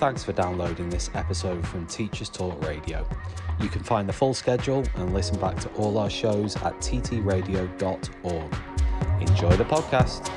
[0.00, 3.06] thanks for downloading this episode from Teachers Talk Radio.
[3.60, 8.54] You can find the full schedule and listen back to all our shows at ttradio.org.
[9.20, 10.30] Enjoy the podcast.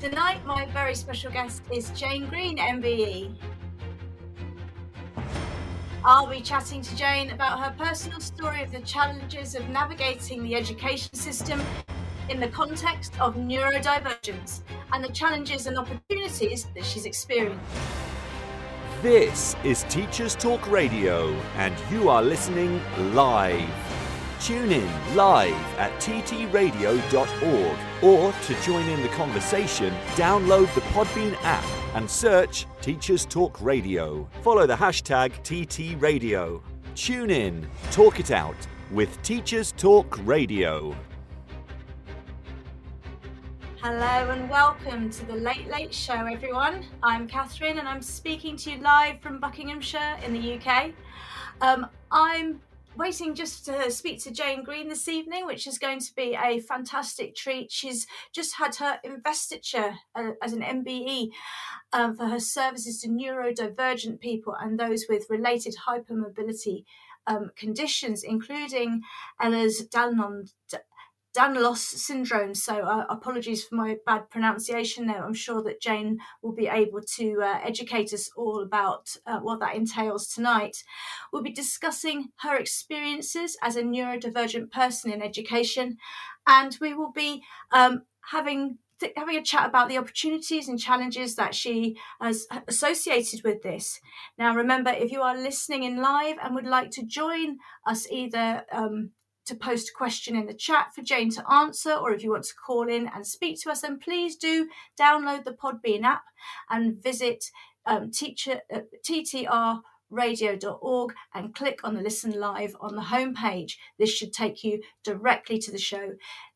[0.05, 3.35] Tonight, my very special guest is Jane Green, MBE.
[6.05, 10.57] I'll be chatting to Jane about her personal story of the challenges of navigating the
[10.57, 11.59] education system
[12.29, 14.61] in the context of neurodivergence
[14.93, 17.65] and the challenges and opportunities that she's experienced.
[19.01, 22.79] This is Teachers Talk Radio, and you are listening
[23.15, 23.94] live.
[24.41, 31.65] Tune in live at ttradio.org or to join in the conversation, download the Podbean app
[31.95, 34.29] and search Teachers Talk Radio.
[34.43, 36.61] Follow the hashtag TTRadio.
[36.95, 38.57] Tune in, talk it out
[38.91, 40.95] with Teachers Talk Radio.
[43.81, 46.85] Hello and welcome to the Late Late Show, everyone.
[47.03, 50.93] I'm Kathryn and I'm speaking to you live from Buckinghamshire in the UK.
[51.61, 52.61] Um, I'm
[52.97, 56.61] waiting just to speak to Jane Green this evening, which is going to be a
[56.61, 57.73] fantastic treat.
[57.73, 61.31] She's just had her investiture uh, as an MBE
[61.93, 66.85] um, for her services to neurodivergent people and those with related hypermobility
[67.27, 69.03] um, conditions, including
[69.41, 70.53] Ehlers-Danlos
[71.37, 72.55] Danlos syndrome.
[72.55, 75.25] So, uh, apologies for my bad pronunciation there.
[75.25, 79.61] I'm sure that Jane will be able to uh, educate us all about uh, what
[79.61, 80.77] that entails tonight.
[81.33, 85.97] We'll be discussing her experiences as a neurodivergent person in education,
[86.47, 87.43] and we will be
[87.73, 88.79] um, having
[89.17, 94.01] having a chat about the opportunities and challenges that she has associated with this.
[94.39, 98.65] Now, remember, if you are listening in live and would like to join us either
[98.73, 99.11] um,
[99.47, 102.45] to post a question in the chat for Jane to answer, or if you want
[102.45, 104.69] to call in and speak to us, then please do
[104.99, 106.25] download the Podbean app
[106.71, 107.45] and visit
[107.87, 113.77] um, teacher, uh, ttradio.org and click on the Listen Live on the homepage.
[113.99, 116.13] This should take you directly to the show.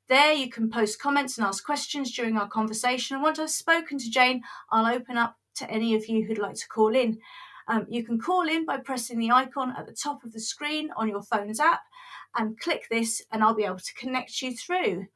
[0.08, 3.16] There, you can post comments and ask questions during our conversation.
[3.16, 6.54] And once I've spoken to Jane, I'll open up to any of you who'd like
[6.54, 7.18] to call in.
[7.68, 10.90] Um, you can call in by pressing the icon at the top of the screen
[10.96, 11.82] on your phone's app
[12.36, 15.06] and click this, and I'll be able to connect you through.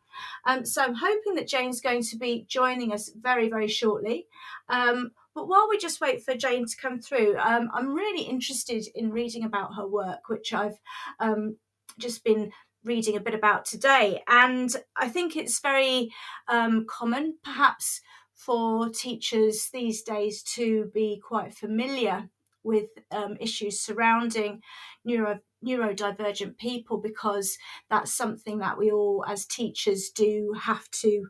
[0.47, 4.27] Um, so I'm hoping that Jane's going to be joining us very, very shortly.
[4.69, 8.87] Um, but while we just wait for Jane to come through, um, I'm really interested
[8.95, 10.79] in reading about her work, which I've
[11.21, 11.57] um,
[11.99, 12.53] just been
[12.85, 14.23] reading a bit about today.
[14.29, 16.13] And I think it's very
[16.49, 18.03] um, common, perhaps,
[18.35, 22.29] for teachers these days to be quite familiar
[22.65, 24.61] with um, issues surrounding
[25.05, 27.59] neuro neurodivergent people because
[27.91, 31.27] that's something that we all as teachers do have to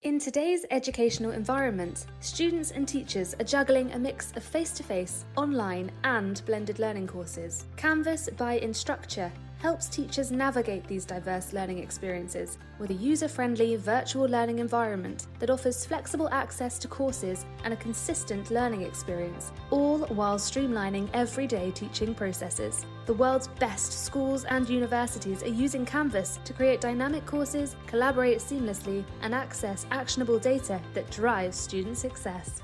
[0.04, 5.24] In today's educational environment, students and teachers are juggling a mix of face to face,
[5.38, 7.64] online, and blended learning courses.
[7.78, 9.32] Canvas by Instructure
[9.64, 15.50] helps teachers navigate these diverse learning experiences with a user friendly virtual learning environment that
[15.50, 22.14] offers flexible access to courses and a consistent learning experience, all while streamlining everyday teaching
[22.14, 22.86] processes.
[23.06, 29.06] The world's best schools and universities are using Canvas to create dynamic courses, collaborate seamlessly,
[29.22, 32.62] and access actionable data that drives student success.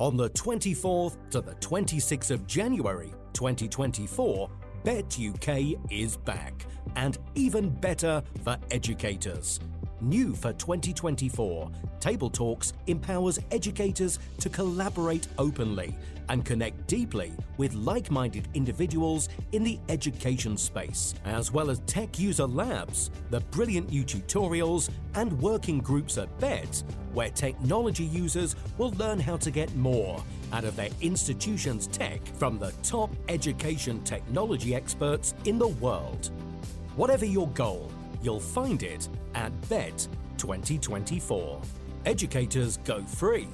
[0.00, 4.50] On the 24th to the 26th of January 2024,
[4.84, 9.60] Bett UK is back, and even better for educators.
[10.02, 11.70] New for 2024,
[12.00, 15.94] Table Talks empowers educators to collaborate openly
[16.28, 22.18] and connect deeply with like minded individuals in the education space, as well as tech
[22.18, 26.82] user labs, the brilliant new tutorials, and working groups at Bett,
[27.12, 30.20] where technology users will learn how to get more
[30.52, 36.32] out of their institution's tech from the top education technology experts in the world.
[36.96, 37.90] Whatever your goal,
[38.22, 40.06] you'll find it at Bett
[40.38, 41.60] 2024.
[42.04, 43.46] Educators go free.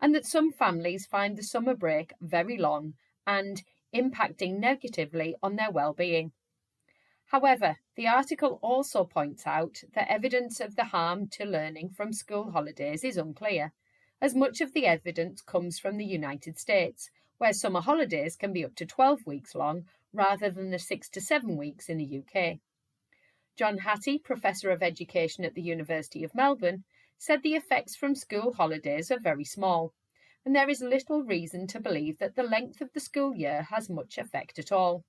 [0.00, 2.94] and that some families find the summer break very long
[3.24, 3.62] and
[3.94, 6.32] impacting negatively on their well-being.
[7.26, 12.52] However, the article also points out that evidence of the harm to learning from school
[12.52, 13.72] holidays is unclear,
[14.20, 18.64] as much of the evidence comes from the United States, where summer holidays can be
[18.64, 22.58] up to 12 weeks long rather than the six to seven weeks in the UK.
[23.56, 26.84] John Hattie, Professor of Education at the University of Melbourne,
[27.18, 29.92] said the effects from school holidays are very small,
[30.44, 33.90] and there is little reason to believe that the length of the school year has
[33.90, 35.04] much effect at all.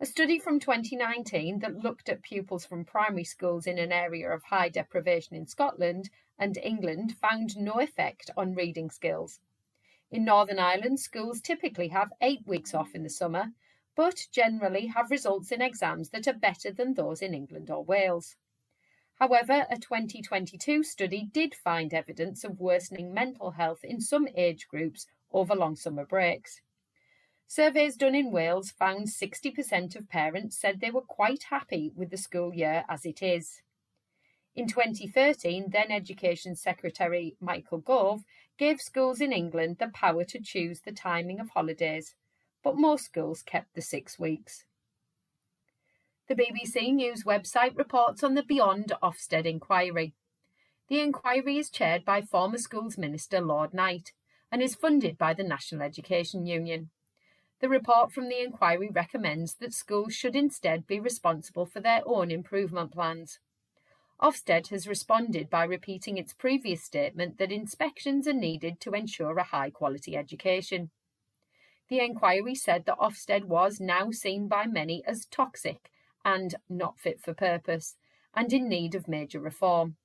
[0.00, 4.44] A study from 2019 that looked at pupils from primary schools in an area of
[4.44, 9.40] high deprivation in Scotland and England found no effect on reading skills.
[10.10, 13.52] In Northern Ireland, schools typically have eight weeks off in the summer,
[13.96, 18.36] but generally have results in exams that are better than those in England or Wales.
[19.18, 25.06] However, a 2022 study did find evidence of worsening mental health in some age groups
[25.32, 26.60] over long summer breaks.
[27.48, 32.16] Surveys done in Wales found 60% of parents said they were quite happy with the
[32.16, 33.62] school year as it is.
[34.54, 38.22] In 2013, then Education Secretary Michael Gove
[38.56, 42.14] gave schools in England the power to choose the timing of holidays,
[42.62, 44.64] but most schools kept the six weeks.
[46.28, 50.12] The BBC News website reports on the Beyond Ofsted inquiry.
[50.90, 54.12] The inquiry is chaired by former Schools Minister Lord Knight
[54.52, 56.90] and is funded by the National Education Union.
[57.60, 62.30] The report from the inquiry recommends that schools should instead be responsible for their own
[62.30, 63.38] improvement plans.
[64.20, 69.44] Ofsted has responded by repeating its previous statement that inspections are needed to ensure a
[69.44, 70.90] high quality education.
[71.88, 75.90] The inquiry said that Ofsted was now seen by many as toxic
[76.24, 77.96] and not fit for purpose,
[78.34, 79.96] and in need of major reform.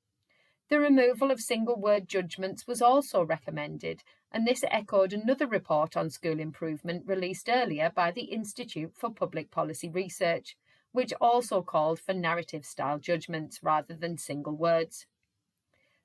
[0.69, 6.09] The removal of single word judgments was also recommended, and this echoed another report on
[6.09, 10.57] school improvement released earlier by the Institute for Public Policy Research,
[10.91, 15.05] which also called for narrative style judgments rather than single words.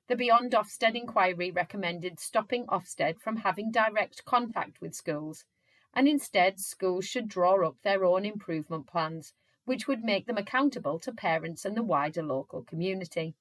[0.07, 5.45] The Beyond Ofsted inquiry recommended stopping Ofsted from having direct contact with schools,
[5.93, 9.33] and instead schools should draw up their own improvement plans,
[9.65, 13.35] which would make them accountable to parents and the wider local community.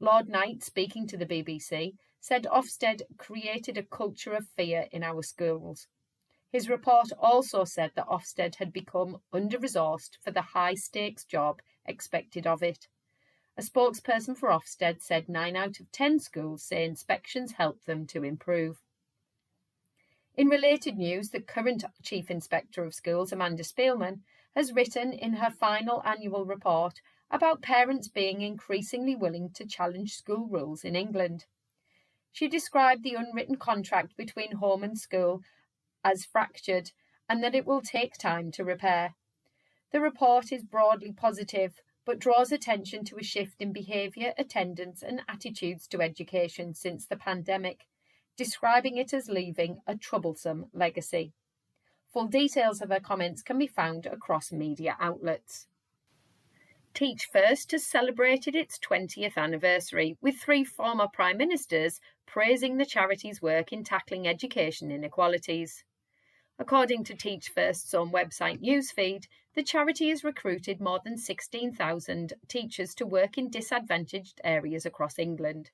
[0.00, 5.22] Lord Knight, speaking to the BBC, said Ofsted created a culture of fear in our
[5.22, 5.86] schools.
[6.50, 11.60] His report also said that Ofsted had become under resourced for the high stakes job
[11.84, 12.88] expected of it.
[13.56, 18.24] A spokesperson for Ofsted said 9 out of 10 schools say inspections help them to
[18.24, 18.82] improve.
[20.36, 24.20] In related news, the current Chief Inspector of Schools, Amanda Spielman,
[24.54, 30.46] has written in her final annual report about parents being increasingly willing to challenge school
[30.46, 31.46] rules in England.
[32.32, 35.42] She described the unwritten contract between home and school
[36.04, 36.92] as fractured
[37.28, 39.14] and that it will take time to repair.
[39.92, 45.22] The report is broadly positive, but draws attention to a shift in behaviour, attendance, and
[45.28, 47.86] attitudes to education since the pandemic,
[48.36, 51.32] describing it as leaving a troublesome legacy.
[52.14, 55.66] Full details of her comments can be found across media outlets.
[56.94, 63.42] Teach First has celebrated its 20th anniversary, with three former Prime Ministers praising the charity's
[63.42, 65.82] work in tackling education inequalities.
[66.56, 69.24] According to Teach First's own website newsfeed,
[69.56, 75.72] the charity has recruited more than 16,000 teachers to work in disadvantaged areas across England.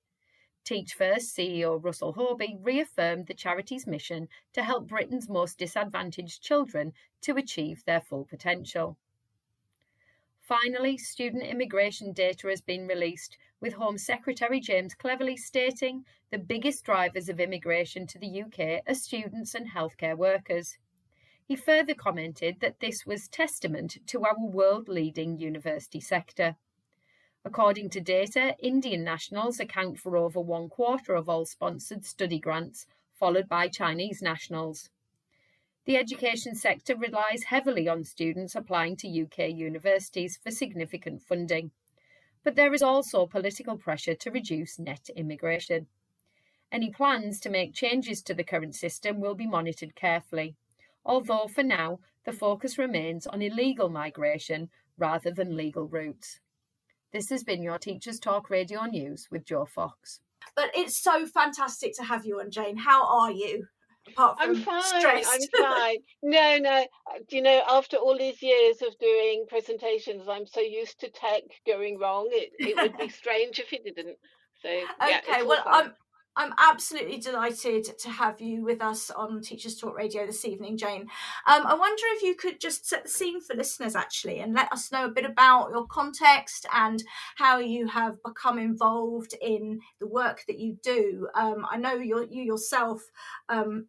[0.64, 6.92] Teach First CEO Russell Hobby reaffirmed the charity's mission to help Britain's most disadvantaged children
[7.22, 8.96] to achieve their full potential.
[10.40, 16.84] Finally, student immigration data has been released, with Home Secretary James Cleverly stating the biggest
[16.84, 20.76] drivers of immigration to the UK are students and healthcare workers.
[21.44, 26.56] He further commented that this was testament to our world leading university sector.
[27.42, 32.86] According to data, Indian nationals account for over one quarter of all sponsored study grants,
[33.14, 34.90] followed by Chinese nationals.
[35.86, 41.70] The education sector relies heavily on students applying to UK universities for significant funding.
[42.44, 45.86] But there is also political pressure to reduce net immigration.
[46.70, 50.56] Any plans to make changes to the current system will be monitored carefully,
[51.06, 54.68] although for now the focus remains on illegal migration
[54.98, 56.40] rather than legal routes.
[57.12, 60.20] This has been your Teachers Talk Radio News with Joe Fox.
[60.54, 62.76] But it's so fantastic to have you on, Jane.
[62.76, 63.66] How are you?
[64.08, 64.82] apart from I'm fine.
[64.82, 65.48] stressed.
[65.58, 65.96] I'm fine.
[66.22, 66.70] No, no.
[66.70, 67.62] uh, Do you know?
[67.68, 72.28] After all these years of doing presentations, I'm so used to tech going wrong.
[72.30, 74.16] It it would be strange if it didn't.
[74.62, 75.84] So yeah, okay, well, fine.
[75.84, 75.92] I'm
[76.40, 81.02] I'm absolutely delighted to have you with us on Teachers Talk Radio this evening, Jane.
[81.46, 84.72] Um, I wonder if you could just set the scene for listeners, actually, and let
[84.72, 87.04] us know a bit about your context and
[87.36, 91.28] how you have become involved in the work that you do.
[91.34, 93.02] Um, I know you yourself.
[93.50, 93.88] Um,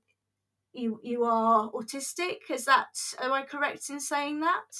[0.73, 2.49] you you are autistic.
[2.49, 4.75] Is that am I correct in saying that?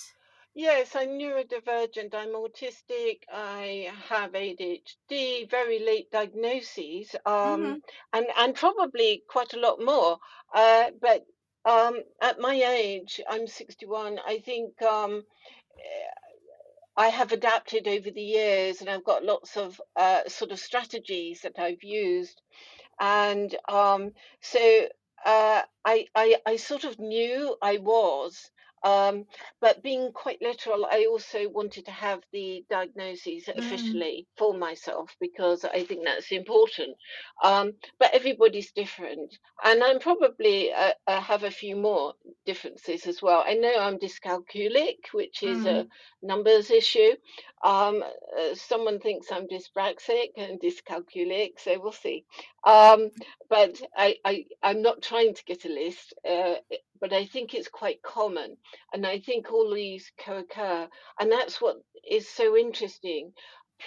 [0.54, 2.14] Yes, I'm neurodivergent.
[2.14, 3.22] I'm autistic.
[3.32, 7.74] I have ADHD, very late diagnoses, um, mm-hmm.
[8.12, 10.20] and and probably quite a lot more.
[10.54, 11.26] Uh, but
[11.64, 14.20] um, at my age, I'm 61.
[14.28, 15.24] I think um,
[16.98, 21.42] I have adapted over the years, and I've got lots of uh, sort of strategies
[21.42, 22.42] that I've used,
[23.00, 24.88] and um, so
[25.26, 28.52] uh, I, I I sort of knew I was.
[28.84, 29.26] Um,
[29.60, 33.58] but being quite literal, I also wanted to have the diagnosis mm.
[33.58, 36.98] officially for myself because I think that's important.
[37.44, 42.14] Um, but everybody's different, and I'm probably uh, uh, have a few more
[42.46, 43.44] differences as well.
[43.46, 45.82] I know I'm dyscalculic, which is mm.
[45.82, 45.88] a
[46.26, 47.12] numbers issue.
[47.64, 52.26] Um, uh, someone thinks I'm dyspraxic and dyscalculic, so we'll see.
[52.64, 53.12] Um,
[53.50, 56.56] but I, I, I'm not trying to get a list, uh,
[57.02, 58.56] but I think it's quite common.
[58.94, 60.88] And I think all these co occur.
[61.20, 61.78] And that's what
[62.10, 63.34] is so interesting.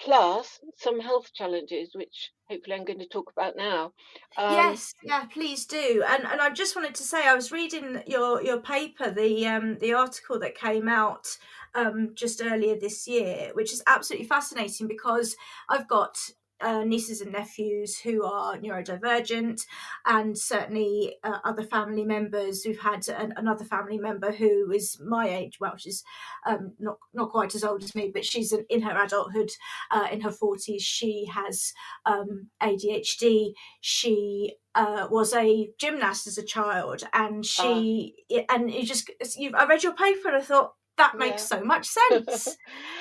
[0.03, 3.93] Plus some health challenges, which hopefully I'm going to talk about now.
[4.37, 6.03] Um, yes, yeah, please do.
[6.09, 9.79] And and I just wanted to say I was reading your your paper, the um
[9.79, 11.29] the article that came out
[11.75, 15.37] um, just earlier this year, which is absolutely fascinating because
[15.69, 16.17] I've got
[16.61, 19.63] uh, nieces and nephews who are neurodivergent,
[20.07, 22.63] and certainly uh, other family members.
[22.67, 25.59] We've had an, another family member who is my age.
[25.61, 26.05] Well, she's
[26.47, 29.51] um, not not quite as old as me, but she's in her adulthood,
[29.91, 30.83] uh, in her forties.
[30.83, 31.73] She has
[32.07, 33.53] um, ADHD.
[33.81, 38.41] She uh, was a gymnast as a child, and she uh.
[38.51, 41.59] and you just you, I read your paper and I thought that makes yeah.
[41.59, 42.57] so much sense.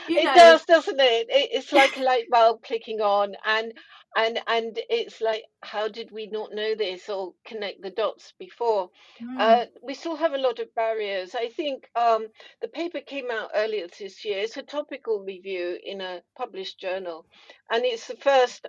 [0.09, 0.35] it know.
[0.35, 1.27] does, doesn't it?
[1.29, 3.73] It's like a light bulb clicking on, and
[4.15, 8.89] and and it's like, how did we not know this or connect the dots before?
[9.21, 9.39] Mm.
[9.39, 11.35] Uh, we still have a lot of barriers.
[11.35, 12.27] I think um,
[12.61, 14.39] the paper came out earlier this year.
[14.39, 17.25] It's a topical review in a published journal,
[17.71, 18.67] and it's the first.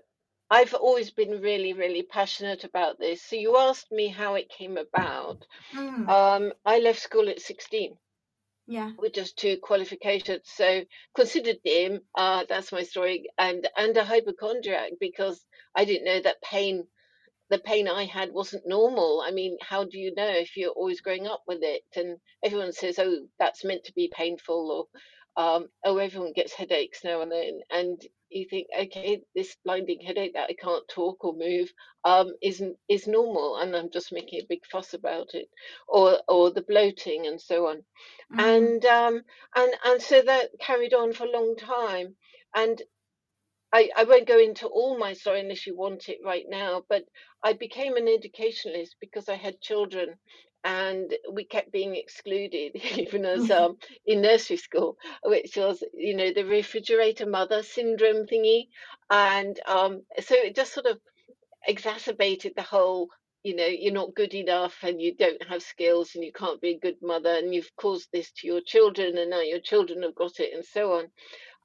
[0.51, 3.23] I've always been really, really passionate about this.
[3.23, 5.45] So you asked me how it came about.
[5.75, 6.07] Mm.
[6.09, 7.97] Um, I left school at 16
[8.67, 8.93] yeah.
[8.99, 10.43] with just two qualifications.
[10.45, 15.45] So considered them uh that's my story and and a hypochondriac because
[15.77, 16.87] i didn't know that pain
[17.51, 19.23] the pain i had wasn't normal.
[19.27, 21.83] I mean how do you know if you're always growing up with it?
[21.97, 25.01] And everyone says oh that's meant to be painful or
[25.37, 30.35] um, oh, everyone gets headaches now and then, and you think, okay, this blinding headache
[30.35, 31.73] that I can't talk or move
[32.05, 35.49] um, isn't is normal, and I'm just making a big fuss about it,
[35.89, 37.77] or or the bloating and so on,
[38.33, 38.41] mm.
[38.43, 39.23] and um,
[39.57, 42.17] and and so that carried on for a long time,
[42.55, 42.81] and
[43.73, 47.05] I, I won't go into all my story unless you want it right now, but
[47.43, 50.15] I became an educationalist because I had children
[50.65, 56.33] and we kept being excluded even as um, in nursery school which was you know
[56.33, 58.69] the refrigerator mother syndrome thingy.
[59.11, 60.99] And um, so it just sort of
[61.67, 63.09] exacerbated the whole
[63.43, 66.71] you know you're not good enough and you don't have skills and you can't be
[66.71, 70.15] a good mother and you've caused this to your children and now your children have
[70.15, 71.05] got it and so on.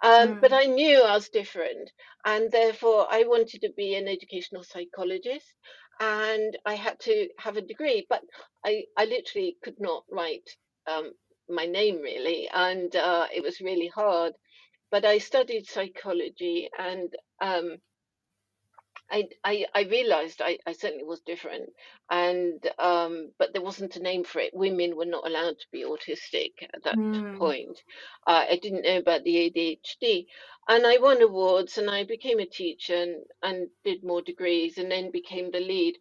[0.02, 0.42] Um, mm.
[0.42, 1.92] but i knew i was different
[2.24, 5.54] and therefore i wanted to be an educational psychologist
[6.00, 8.22] and I had to have a degree, but
[8.66, 10.50] I, I literally could not write
[10.88, 11.12] um,
[11.50, 14.34] my name really, and uh, it was really hard.
[14.92, 17.78] But I studied psychology, and um,
[19.12, 21.70] I, I, I realized I, I certainly was different,
[22.10, 24.54] and um, but there wasn't a name for it.
[24.54, 27.38] Women were not allowed to be autistic at that mm.
[27.38, 27.78] point.
[28.28, 30.26] Uh, I didn't know about the ADHD,
[30.68, 34.92] and I won awards, and I became a teacher and, and did more degrees, and
[34.92, 35.98] then became the lead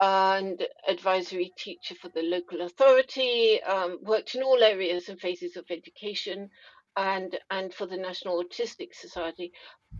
[0.00, 3.62] and advisory teacher for the local authority.
[3.62, 6.50] Um, worked in all areas and phases of education,
[6.96, 9.52] and and for the National Autistic Society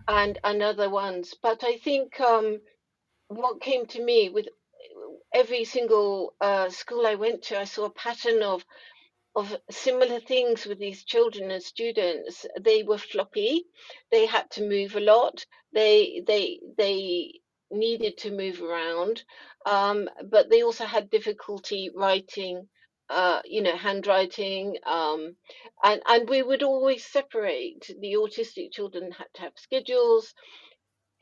[0.09, 1.35] and and other ones.
[1.43, 2.61] But I think um,
[3.29, 4.47] what came to me with
[5.35, 8.65] every single uh, school I went to, I saw a pattern of
[9.35, 12.47] of similar things with these children and students.
[12.61, 13.65] They were floppy.
[14.11, 15.47] They had to move a lot.
[15.73, 19.25] They they they needed to move around,
[19.67, 22.69] um, but they also had difficulty writing
[23.13, 25.37] uh, you know, handwriting, um,
[25.85, 27.91] and and we would always separate.
[28.01, 30.35] The autistic children had to have schedules.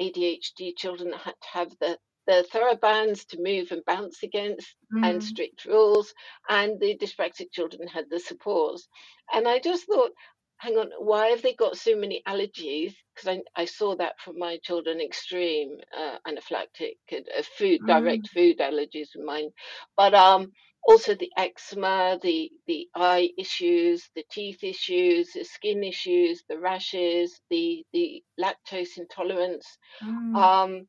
[0.01, 5.05] ADHD children had to have the the TheraBands to move and bounce against mm.
[5.05, 6.15] and strict rules,
[6.49, 8.87] and the dyspraxic children had the supports.
[9.33, 10.13] And I just thought,
[10.59, 12.95] hang on, why have they got so many allergies?
[13.15, 18.29] Because I, I saw that from my children, extreme uh, anaphylactic uh, food, direct mm.
[18.29, 19.51] food allergies of mine.
[19.97, 20.53] But um,
[20.87, 27.41] also the eczema, the the eye issues, the teeth issues, the skin issues, the rashes,
[27.51, 30.35] the the lactose intolerance, mm.
[30.37, 30.87] um,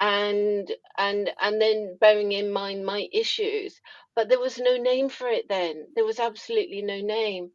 [0.00, 3.80] and and and then bearing in mind my issues.
[4.16, 5.86] But there was no name for it then.
[5.94, 7.50] There was absolutely no name,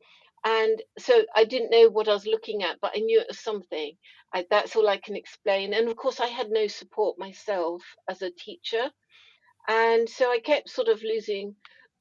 [0.45, 3.39] and so I didn't know what I was looking at, but I knew it was
[3.39, 3.93] something.
[4.33, 5.73] I, that's all I can explain.
[5.73, 8.91] And of course, I had no support myself as a teacher,
[9.67, 11.55] and so I kept sort of losing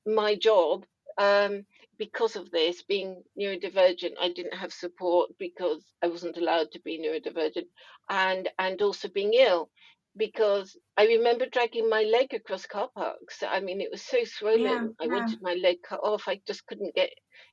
[0.07, 0.85] my job
[1.19, 1.65] um,
[1.99, 6.99] because of this being neurodivergent i didn't have support because i wasn't allowed to be
[7.01, 7.67] neurodivergent
[8.11, 9.71] and and also being ill
[10.17, 13.43] because i remember dragging my leg across car parks.
[13.49, 14.65] I mean it was so swollen.
[14.65, 15.13] Yeah, i yeah.
[15.15, 16.25] wanted my leg cut off.
[16.29, 17.11] I just couldn't get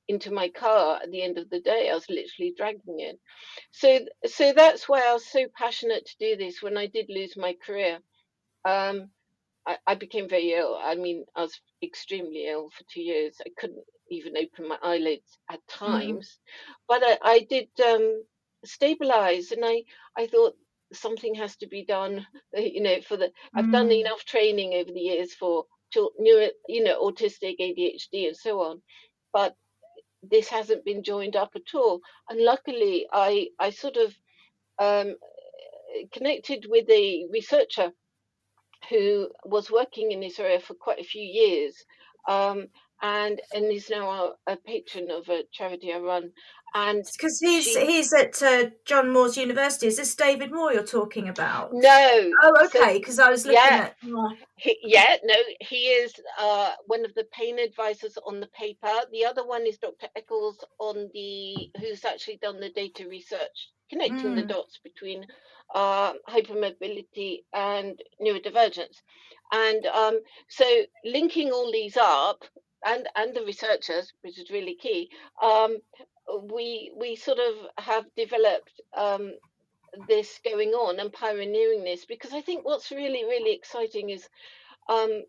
[0.10, 1.90] into my car at the end of the day.
[1.92, 3.20] I was literally dragging it.
[3.72, 6.62] So so that's why i was so passionate to do this.
[6.64, 8.00] When i did lose my career
[8.66, 9.10] um,
[9.68, 10.78] I, I became very ill.
[10.82, 13.38] I mean, I was extremely ill for two years.
[13.46, 15.86] I couldn't even open my eyelids at mm-hmm.
[15.86, 16.74] times, mm.
[16.88, 18.24] but I, I did um,
[18.64, 19.84] stabilize, and I
[20.18, 20.56] I thought
[20.94, 22.26] something has to be done.
[22.54, 23.32] You know, for the mm.
[23.56, 24.02] I've done mm.
[24.02, 25.66] enough training over the years for
[26.20, 28.82] neuro, you know, autistic, ADHD, and so on,
[29.32, 29.56] but
[30.22, 32.02] this hasn't been joined up at all.
[32.30, 34.14] And luckily, I I sort of
[34.80, 35.16] um,
[36.12, 37.92] connected with a researcher
[38.90, 41.76] who was working in this area for quite a few years
[42.28, 42.68] um,
[43.02, 46.32] and and is now a, a, patron of a charity I run.
[46.76, 49.88] And because he's she, he's at uh, John Moores University.
[49.88, 51.70] Is this David Moore you're talking about?
[51.72, 52.32] No.
[52.44, 52.98] Oh, okay.
[52.98, 54.38] Because so, I was looking yeah, at.
[54.58, 58.92] He, yeah, no, he is uh, one of the pain advisors on the paper.
[59.14, 60.08] The other one is Dr.
[60.18, 64.36] Eccles on the who's actually done the data research connecting mm.
[64.36, 65.26] the dots between
[65.74, 69.02] uh, hypermobility and neurodivergence.
[69.52, 70.66] And um, so
[71.06, 72.44] linking all these up
[72.86, 75.10] and, and the researchers, which is really key,
[75.42, 75.78] um,
[76.44, 79.34] we, we sort of have developed um,
[80.08, 84.28] this going on and pioneering this because I think what's really, really exciting is
[84.90, 85.24] um,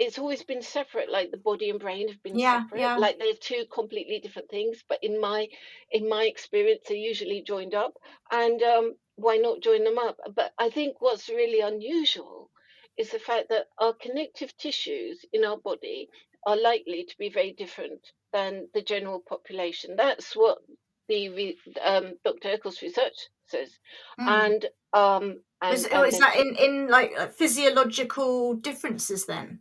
[0.00, 2.96] it's always been separate like the body and brain have been yeah, separate yeah.
[2.96, 5.46] like they're two completely different things but in my
[5.92, 7.92] in my experience they're usually joined up
[8.32, 12.50] and um, why not join them up but i think what's really unusual
[12.96, 16.08] is the fact that our connective tissues in our body
[16.46, 20.58] are likely to be very different than the general population that's what
[21.08, 23.70] the um, dr eccles research says
[24.20, 24.26] mm.
[24.26, 29.60] and um and, is, oh, is that in in like physiological differences then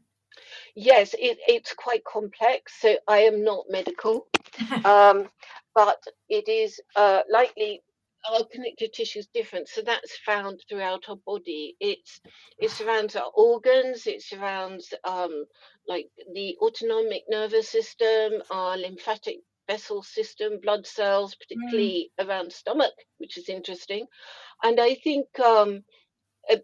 [0.75, 2.73] yes, it, it's quite complex.
[2.82, 4.27] So I am not medical,
[4.86, 5.29] um,
[5.75, 7.82] but it is uh, likely
[8.29, 9.67] our connective tissue is different.
[9.69, 11.75] So that's found throughout our body.
[11.79, 12.19] It's
[12.58, 14.08] it surrounds our organs.
[14.08, 15.45] It surrounds um,
[15.88, 22.27] like the autonomic nervous system, our lymphatic vessel system, blood cells, particularly mm.
[22.27, 24.08] around stomach, which is interesting.
[24.63, 25.84] And I think um,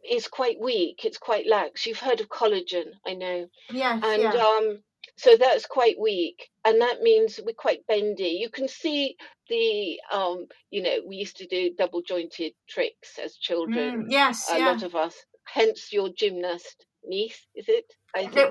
[0.09, 1.05] is quite weak.
[1.05, 1.85] It's quite lax.
[1.85, 3.47] You've heard of collagen, I know.
[3.71, 4.01] Yes.
[4.03, 4.31] And yeah.
[4.31, 4.83] um,
[5.17, 8.37] so that's quite weak, and that means we're quite bendy.
[8.41, 9.15] You can see
[9.49, 14.03] the, um, you know, we used to do double jointed tricks as children.
[14.03, 14.65] Mm, yes, a yeah.
[14.67, 15.15] lot of us.
[15.47, 17.85] Hence your gymnast niece, is it?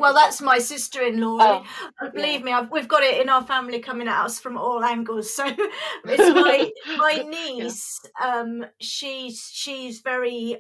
[0.01, 1.39] well, that's my sister-in-law.
[1.41, 2.45] Oh, Believe yeah.
[2.45, 5.35] me, I've, we've got it in our family coming at us from all angles.
[5.35, 5.45] So
[6.05, 8.01] it's my my niece.
[8.21, 8.27] Yeah.
[8.27, 10.59] Um, she's she's very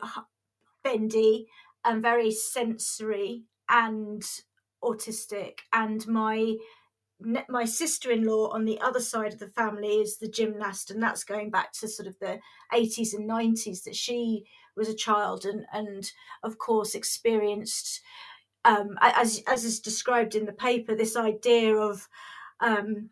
[0.82, 1.46] bendy
[1.84, 4.22] and very sensory and
[4.84, 6.56] autistic and my
[7.48, 11.48] my sister-in-law on the other side of the family is the gymnast and that's going
[11.48, 12.38] back to sort of the
[12.72, 14.44] 80s and 90s that she
[14.76, 16.10] was a child and and
[16.42, 18.00] of course experienced
[18.64, 22.08] um, as as is described in the paper this idea of
[22.60, 23.10] um,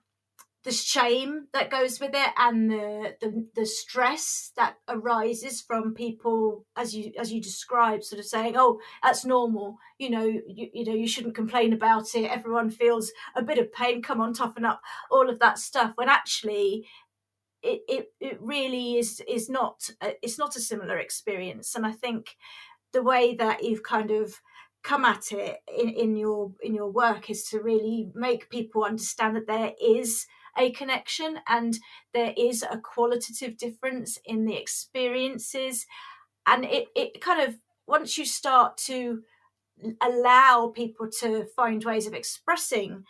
[0.65, 6.65] the shame that goes with it and the, the the stress that arises from people
[6.77, 9.79] as you as you describe sort of saying oh that's normal.
[9.99, 12.31] You know you, you know you shouldn't complain about it.
[12.31, 16.09] Everyone feels a bit of pain come on toughen up all of that stuff when
[16.09, 16.87] actually
[17.63, 21.75] it it, it really is is not a, it's not a similar experience.
[21.75, 22.37] And i think
[22.93, 24.41] the way that you've kind of
[24.83, 29.37] come at it in, in your in your work is to really make people understand
[29.37, 30.27] that there is
[30.59, 31.79] a connection and
[32.13, 35.87] there is a qualitative difference in the experiences.
[36.47, 39.23] And it, it kind of once you start to
[40.01, 43.05] allow people to find ways of expressing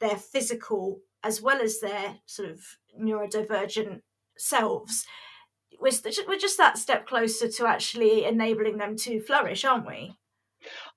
[0.00, 2.60] their physical as well as their sort of
[3.00, 4.00] neurodivergent
[4.36, 5.06] selves
[5.80, 5.92] we're,
[6.26, 10.14] we're just that step closer to actually enabling them to flourish aren't we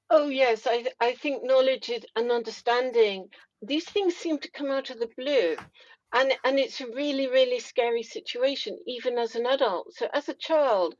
[0.10, 3.30] Oh yes, I I think knowledge is and understanding.
[3.62, 5.58] These things seem to come out of the blue,
[6.14, 9.94] and and it's a really really scary situation even as an adult.
[9.94, 10.96] So as a child,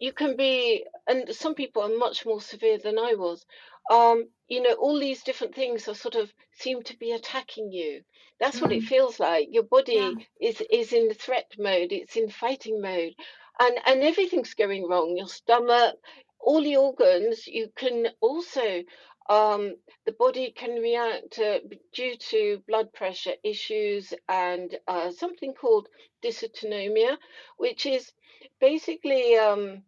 [0.00, 3.46] you can be, and some people are much more severe than I was.
[3.90, 8.02] Um, you know, all these different things are sort of seem to be attacking you.
[8.40, 9.48] That's what it Mm, feels like.
[9.50, 10.10] Your yeah.
[10.10, 11.92] body is is in threat mode.
[11.92, 13.14] It's in fighting mode,
[13.60, 15.16] and and everything's going wrong.
[15.16, 15.96] Your stomach,
[16.40, 17.46] all the organs.
[17.46, 18.82] You can also.
[19.28, 21.60] Um, the body can react to,
[21.94, 25.88] due to blood pressure issues and uh, something called
[26.24, 27.16] dysautonomia,
[27.58, 28.12] which is
[28.60, 29.82] basically um,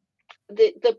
[0.49, 0.99] the the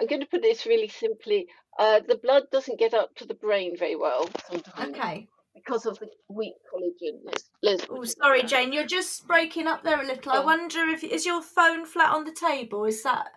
[0.00, 1.48] I'm going to put this really simply.
[1.78, 5.28] Uh, the blood doesn't get up to the brain very well sometimes Okay.
[5.54, 7.20] because of the weak collagen.
[7.24, 8.42] Let's let's Oh, sorry.
[8.44, 8.72] Jane.
[8.72, 10.32] You're just breaking up there a little.
[10.32, 12.84] I Oh, wonder if is your phone flat on the table?
[12.84, 13.28] Is that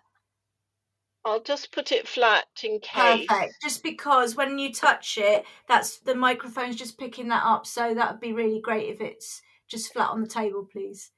[1.23, 3.27] I'll just put it flat in case.
[3.27, 3.55] perfect?
[3.61, 7.65] Just because when you touch it, that's the microphone's just picking that up.
[7.67, 11.11] So that would be really great if it's just flat on the table, please.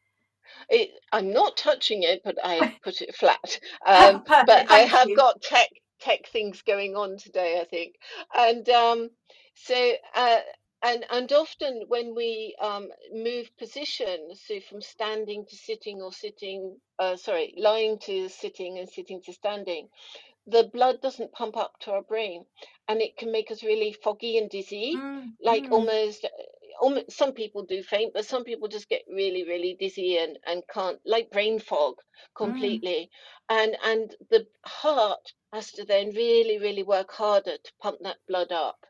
[0.70, 3.60] It, I'm not touching it, but I put it flat.
[3.86, 4.72] Um, but perfect.
[4.72, 5.16] I have you.
[5.16, 5.68] got tech
[6.00, 7.96] tech things going on today, I think.
[8.36, 9.10] And um,
[9.56, 10.40] so uh,
[10.84, 16.80] and and often when we um, move position, so from standing to sitting or sitting,
[17.00, 19.90] uh, sorry, lying to sitting and sitting to standing,
[20.48, 22.46] the blood doesn't pump up to our brain,
[22.88, 26.26] and it can make us really foggy and dizzy, Mm, like mm, almost.
[26.82, 30.68] Almost, some people do faint, but some people just get really, really dizzy and, and
[30.68, 32.02] can't, like brain fog
[32.44, 33.10] mm, completely.
[33.50, 38.52] And and the heart has to then really, really work harder to pump that blood
[38.52, 38.86] up.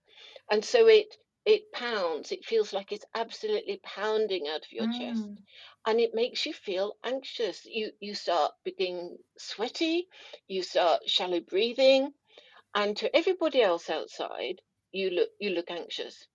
[0.49, 2.31] And so it it pounds.
[2.31, 5.27] It feels like it's absolutely pounding out of your chest.
[5.27, 5.37] mm,
[5.85, 7.65] And it makes you feel anxious.
[7.65, 10.07] You you start being sweaty,
[10.47, 12.13] you start shallow breathing,
[12.75, 16.27] and to everybody else outside, you look you look anxious.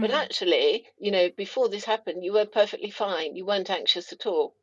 [0.00, 0.12] But mm.
[0.12, 3.36] actually, you know, before this happened, you were perfectly fine.
[3.36, 4.56] You weren't anxious at all.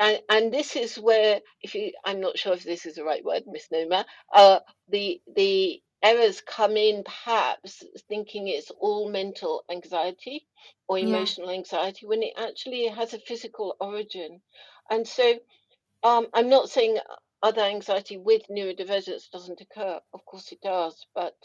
[0.00, 3.24] And and this is where, if you, I'm not sure if this is the right
[3.24, 10.46] word, misnomer, uh, the the errors come in, perhaps thinking it's all mental anxiety
[10.88, 11.00] or Yeah.
[11.00, 14.42] emotional anxiety when it actually has a physical origin.
[14.90, 15.34] And so,
[16.04, 16.98] um, I'm not saying
[17.42, 20.00] other anxiety with neurodivergence doesn't occur.
[20.14, 21.36] Of course, it does, but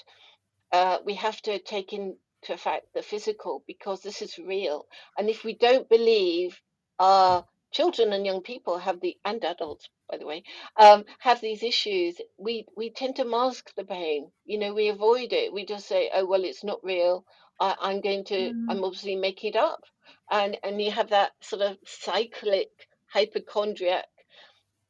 [0.74, 2.18] uh, we have to take into
[2.50, 4.88] effect the physical because this is real.
[5.18, 6.62] And if we don't believe
[7.00, 10.44] our children and young people have the and adults, by the way,
[10.78, 14.32] um, have these issues, we we tend to mask the pain.
[14.46, 15.54] You know, we avoid it.
[15.54, 17.26] We just say, "Oh well, it's not real.
[17.60, 18.54] I, I'm going to.
[18.54, 19.84] Mm, I'm obviously making it up."
[20.32, 22.70] And and you have that sort of cyclic
[23.14, 24.08] hypochondriac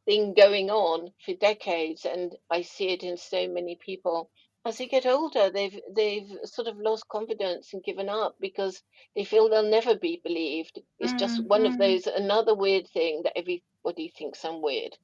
[0.05, 4.31] thing going on for decades, and I see it in so many people.
[4.65, 8.81] As they get older, they've they've sort of lost confidence and given up because
[9.15, 10.79] they feel they'll never be believed.
[10.99, 11.79] It's just mm, one of mm.
[11.79, 14.97] those another weird thing that everybody thinks I'm weird,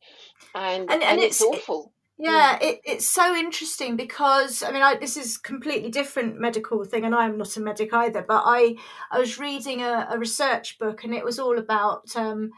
[0.53, 1.93] and And and and it's it's it, awful.
[2.19, 6.83] Mm, yeah, it, it's so interesting because I mean, I, this is completely different medical
[6.83, 8.25] thing, and I'm not a medic either.
[8.27, 8.75] But I
[9.11, 12.51] I was reading a, a research book, and it was all about um,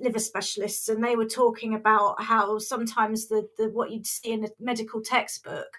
[0.00, 4.44] liver specialists, and they were talking about how sometimes the, the what you'd see in
[4.44, 5.78] a medical textbook,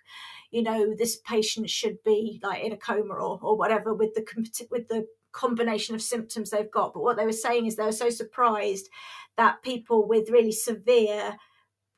[0.53, 4.23] you know, this patient should be like in a coma or or whatever with the
[4.69, 6.93] with the combination of symptoms they've got.
[6.93, 8.87] But what they were saying is they were so surprised
[9.35, 11.37] that people with really severe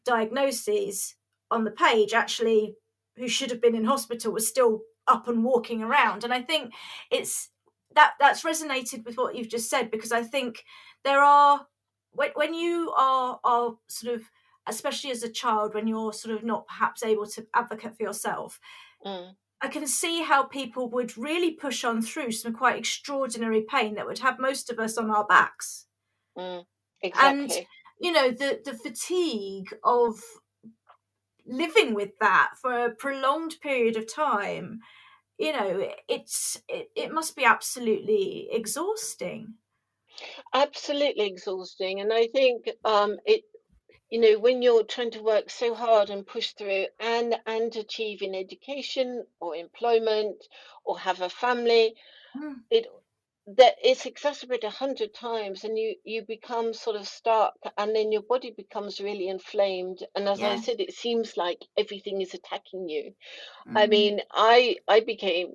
[0.05, 1.15] diagnoses
[1.51, 2.75] on the page actually
[3.17, 6.73] who should have been in hospital was still up and walking around and i think
[7.11, 7.49] it's
[7.93, 10.63] that that's resonated with what you've just said because i think
[11.03, 11.65] there are
[12.11, 14.23] when, when you are are sort of
[14.67, 18.59] especially as a child when you're sort of not perhaps able to advocate for yourself
[19.05, 23.95] mm, i can see how people would really push on through some quite extraordinary pain
[23.95, 25.85] that would have most of us on our backs.
[26.37, 26.65] Mm,
[27.19, 27.51] and
[27.99, 30.19] you know the the fatigue of
[31.45, 34.79] living with that for a prolonged period of time
[35.37, 39.55] you know it's it, it must be absolutely exhausting.
[40.53, 43.43] Absolutely exhausting, and I think um, it.
[44.09, 48.21] You know, when you're trying to work so hard and push through and and achieve
[48.21, 50.47] in education or employment
[50.85, 51.95] or have a family,
[52.35, 52.87] Mm, it
[53.47, 58.11] that it's exacerbated a hundred times and you you become sort of stuck and then
[58.11, 60.05] your body becomes really inflamed.
[60.15, 63.15] And as i said it seems like everything is attacking you.
[63.75, 65.53] I mm, mean i i became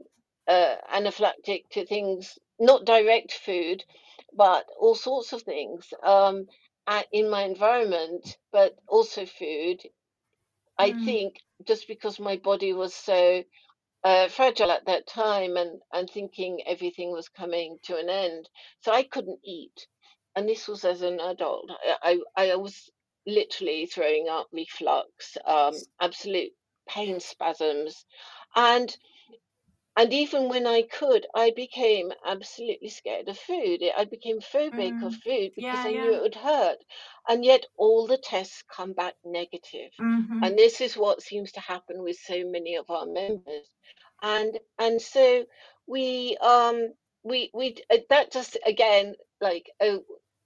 [0.49, 3.85] uh, anaphylactic to things not direct food
[4.33, 5.93] but all sorts of things.
[6.03, 6.47] Um
[7.13, 9.81] in my environment but also food
[10.79, 13.45] I think just because my body was so
[14.03, 18.49] uh, fragile at that time and, and thinking everything was coming to an end.
[18.81, 19.87] So I couldn't eat.
[20.35, 21.71] And this was as an adult.
[22.03, 22.91] I, I, I was
[23.27, 26.53] literally throwing up reflux, um, absolute
[26.89, 28.07] pain spasms.
[28.57, 28.97] And
[29.97, 33.83] and even when I could, I became absolutely scared of food.
[33.97, 35.23] I became phobic of Mm.
[35.25, 36.79] food because Yeah, I knew it would hurt.
[37.29, 39.93] And yet all the tests come back negative.
[39.99, 43.69] hmm And this is what seems to happen with so many of our members.
[44.23, 45.47] And and so
[45.87, 50.05] we um we we uh, that just again like oh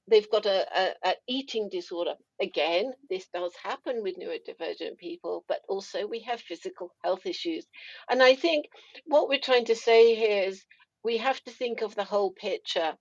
[0.09, 5.61] they've got a, a, a eating disorder again this does happen with neurodivergent people but
[5.69, 7.67] also we have physical health issues.
[8.11, 8.67] And i think
[9.07, 10.65] what we're trying to say here is
[11.05, 12.95] we have to think of the whole picture.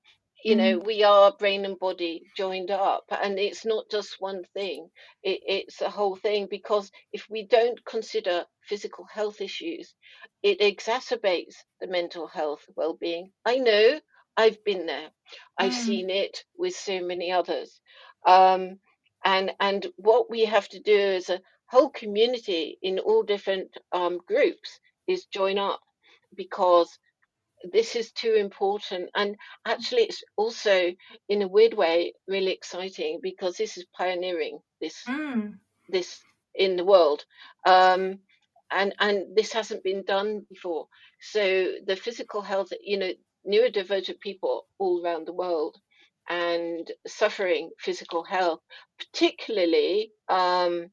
[0.46, 4.90] You know we are brain and body joined up and it's not just one thing.
[5.24, 9.96] It, it's a whole thing because if we don't consider physical health issues
[10.44, 13.32] it exacerbates the mental health well-being.
[13.46, 14.00] I know
[14.38, 15.10] i've been there.
[15.58, 15.86] I've Mm.
[15.86, 17.82] seen it with so many others.
[18.26, 18.80] Um,
[19.26, 24.20] and and what we have to do as a whole community in all different um,
[24.28, 25.82] groups is join up
[26.36, 26.90] because
[27.72, 29.10] this is too important.
[29.16, 30.94] And actually it's also
[31.30, 35.60] in a weird way really exciting because this is pioneering this Mm.
[35.90, 36.22] this
[36.56, 37.26] in the world.
[37.66, 38.20] Um
[38.72, 40.88] and and this hasn't been done before.
[41.22, 43.12] So the physical health you know
[43.48, 45.78] neurodivergent people all around the world
[46.30, 48.60] and suffering physical health
[49.00, 50.88] particularly um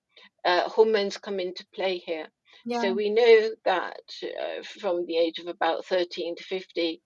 [0.44, 2.26] uh, hormones come into play here
[2.64, 2.80] Yeah.
[2.82, 7.02] so we know that uh, from the age of about 13 to 50,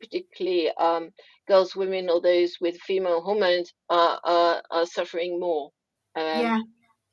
[0.00, 1.10] particularly um,
[1.46, 5.70] girls, women, or those with female hormones are, are, are suffering more
[6.16, 6.60] um, yeah.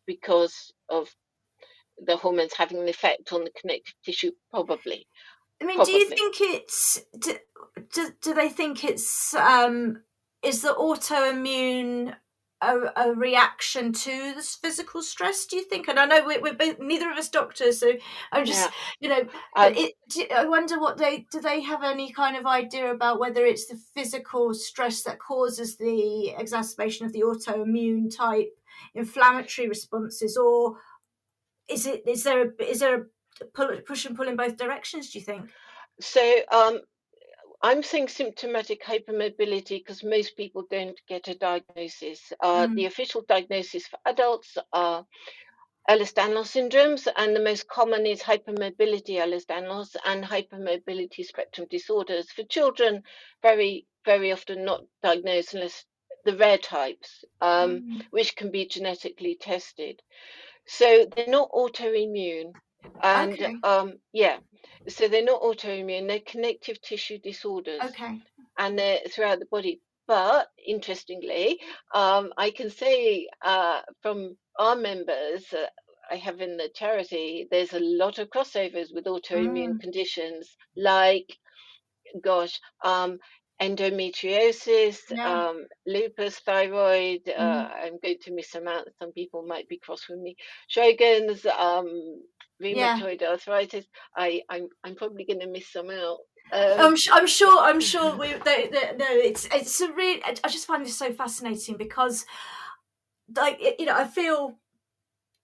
[0.08, 1.10] because of
[2.06, 5.08] the hormones having an effect on the connective tissue, probably.
[5.62, 7.38] I mean, do you think it's do,
[7.94, 10.02] do, do they think it's um
[10.46, 12.16] is the autoimmune
[12.62, 15.46] a, a reaction to this physical stress?
[15.46, 15.88] Do you think?
[15.88, 17.92] And I know we're, we're both, neither of us doctors, so
[18.32, 18.72] I'm just Yeah.
[19.02, 19.30] you know.
[19.56, 21.42] I- it, do, I wonder what they do.
[21.42, 26.30] They have any kind of idea about whether it's the physical stress that causes the
[26.38, 28.52] exacerbation of the autoimmune type
[28.94, 30.78] inflammatory responses, or
[31.68, 33.06] is it is there a, is there a
[33.54, 35.12] pull, push and pull in both directions?
[35.12, 35.50] Do you think?
[36.00, 36.80] So um,
[37.62, 42.34] I'm saying symptomatic hypermobility because most people don't get a diagnosis.
[42.40, 42.76] Uh, Mm.
[42.76, 45.06] The official diagnosis for adults are
[45.90, 52.32] Ehlers-Danlos syndromes, and the most common is hypermobility Ehlers-Danlos and hypermobility spectrum disorders.
[52.32, 53.04] For children,
[53.42, 55.86] very, very often not diagnosed unless
[56.26, 58.02] the rare types, um, Mm.
[58.10, 60.02] which can be genetically tested.
[60.66, 62.54] So they're not autoimmune.
[63.04, 63.56] And Okay.
[63.64, 64.38] um, yeah,
[64.88, 68.22] so they're not autoimmune, they're connective tissue disorders Okay.
[68.58, 69.82] and they're throughout the body.
[70.08, 71.60] But interestingly,
[71.94, 75.66] um, I can say uh, from our members uh,
[76.12, 79.80] I have in the charity, there's a lot of crossovers with autoimmune Mm.
[79.80, 81.38] conditions like,
[82.24, 83.20] gosh, um,
[83.62, 85.26] endometriosis, Yeah.
[85.26, 87.22] um, lupus, thyroid.
[87.30, 87.72] Uh, Mm.
[87.84, 88.88] I'm going to miss some out.
[89.00, 90.36] Some people might be cross with me.
[90.70, 92.22] Sjogren's, um,
[92.60, 93.00] Yeah.
[93.00, 93.86] rheumatoid arthritis.
[94.16, 96.18] I, I'm, I'm probably going to miss some out.
[96.52, 97.60] Um, I'm, I'm sure.
[97.60, 98.16] I'm sure.
[98.18, 100.24] We, they, they, no, it's it's a really.
[100.24, 102.26] I I just find this so fascinating because,
[103.36, 104.58] like, it- you know, I feel,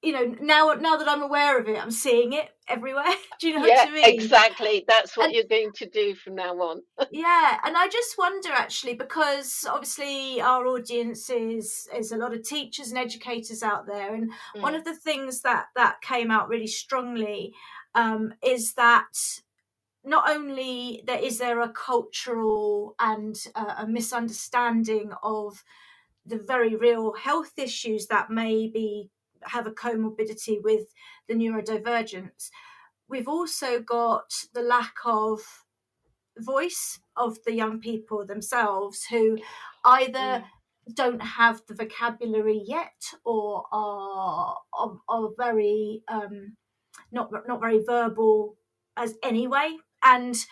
[0.04, 3.14] you know, now now that I'm aware of it, I'm seeing it everywhere.
[3.40, 4.06] Do you know yeah, what I mean?
[4.06, 4.86] exactly.
[4.88, 6.82] That's what And- you're going to do from now on.
[7.12, 12.44] Yeah, and I just wonder actually because obviously our audience is is a lot of
[12.44, 14.78] teachers and educators out there, and one Mm.
[14.78, 17.54] of the things that that came out really strongly
[17.96, 19.14] um, is that
[20.04, 25.64] not only there is there a cultural and uh, a misunderstanding of
[26.26, 29.10] the very real health issues that maybe
[29.44, 30.88] have a comorbidity with
[31.28, 32.50] the neurodivergence.
[33.08, 35.42] We've also got the lack of
[36.38, 39.38] voice of the young people themselves who
[39.86, 40.44] either
[40.94, 46.56] don't have the vocabulary yet or are are, are very um
[47.12, 48.56] not not very verbal
[48.98, 50.46] as anyway and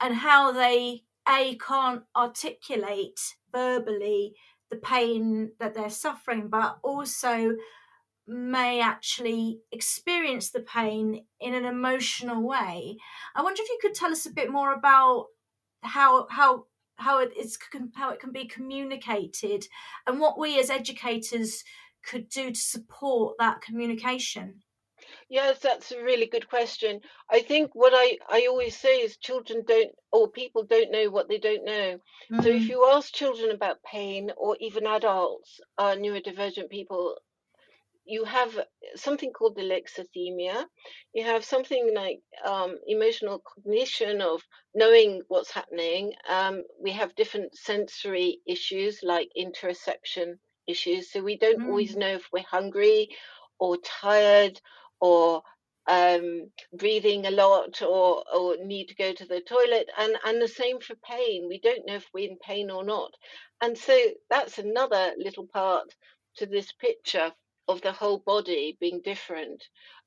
[0.00, 3.20] and how they a can't articulate
[3.52, 4.34] verbally
[4.70, 7.54] the pain that they're suffering but also
[8.26, 12.96] may actually experience the pain in an emotional way
[13.34, 15.26] i wonder if you could tell us a bit more about
[15.82, 16.64] how how
[16.96, 17.58] how it is
[17.94, 19.66] how it can be communicated
[20.06, 21.62] and what we as educators
[22.04, 24.62] could do to support that communication
[25.28, 27.00] Yes, that's a really good question.
[27.30, 31.28] I think what I, I always say is children don't, or people don't know what
[31.28, 31.98] they don't know.
[32.32, 32.42] Mm.
[32.42, 32.68] So if mm.
[32.68, 37.16] you ask children about pain, or even adults, uh, neurodivergent people,
[38.06, 38.58] you have
[38.94, 40.64] something called alexithymia.
[41.12, 44.42] You have something like um, emotional cognition of
[44.74, 46.12] knowing what's happening.
[46.28, 51.10] Um, we have different sensory issues like interoception issues.
[51.10, 51.68] So we don't mm.
[51.68, 53.08] always know if we're hungry
[53.58, 54.60] or tired
[55.00, 55.42] or
[55.88, 59.88] um, breathing a lot or, or need to go to the toilet.
[59.98, 61.48] And, and the same for pain.
[61.48, 63.12] We don't know if we're in pain or not.
[63.60, 63.98] And so
[64.30, 65.94] that's another little part
[66.36, 67.32] to this picture
[67.68, 69.62] of the whole body being different.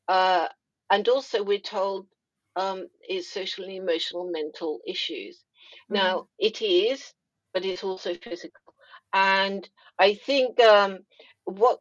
[0.07, 0.47] Uh,
[0.89, 2.07] and also, we're told
[2.55, 5.37] um, it's social and emotional mental issues.
[5.37, 5.95] Mm-hmm.
[5.95, 7.13] Now, it is,
[7.53, 8.73] but it's also physical.
[9.13, 10.99] And I think um,
[11.45, 11.79] what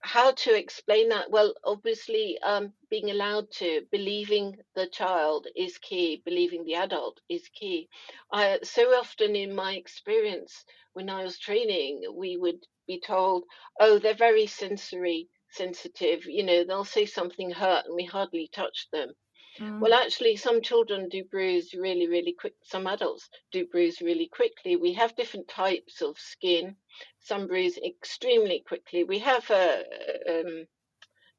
[0.00, 1.30] how to explain that?
[1.30, 6.22] Well, obviously, um, being allowed to believing the child is key.
[6.24, 7.88] Believing the adult is key.
[8.32, 13.44] I, so often, in my experience, when I was training, we would be told,
[13.80, 16.24] "Oh, they're very sensory sensitive.
[16.26, 19.14] You know, they'll say something hurt, and we hardly touch them."
[19.60, 19.80] Mm.
[19.80, 22.54] Well, actually, some children do bruise really, really quick.
[22.64, 24.76] Some adults do bruise really quickly.
[24.76, 26.76] We have different types of skin.
[27.20, 29.04] Some bruise extremely quickly.
[29.04, 29.84] We have a
[30.28, 30.66] um,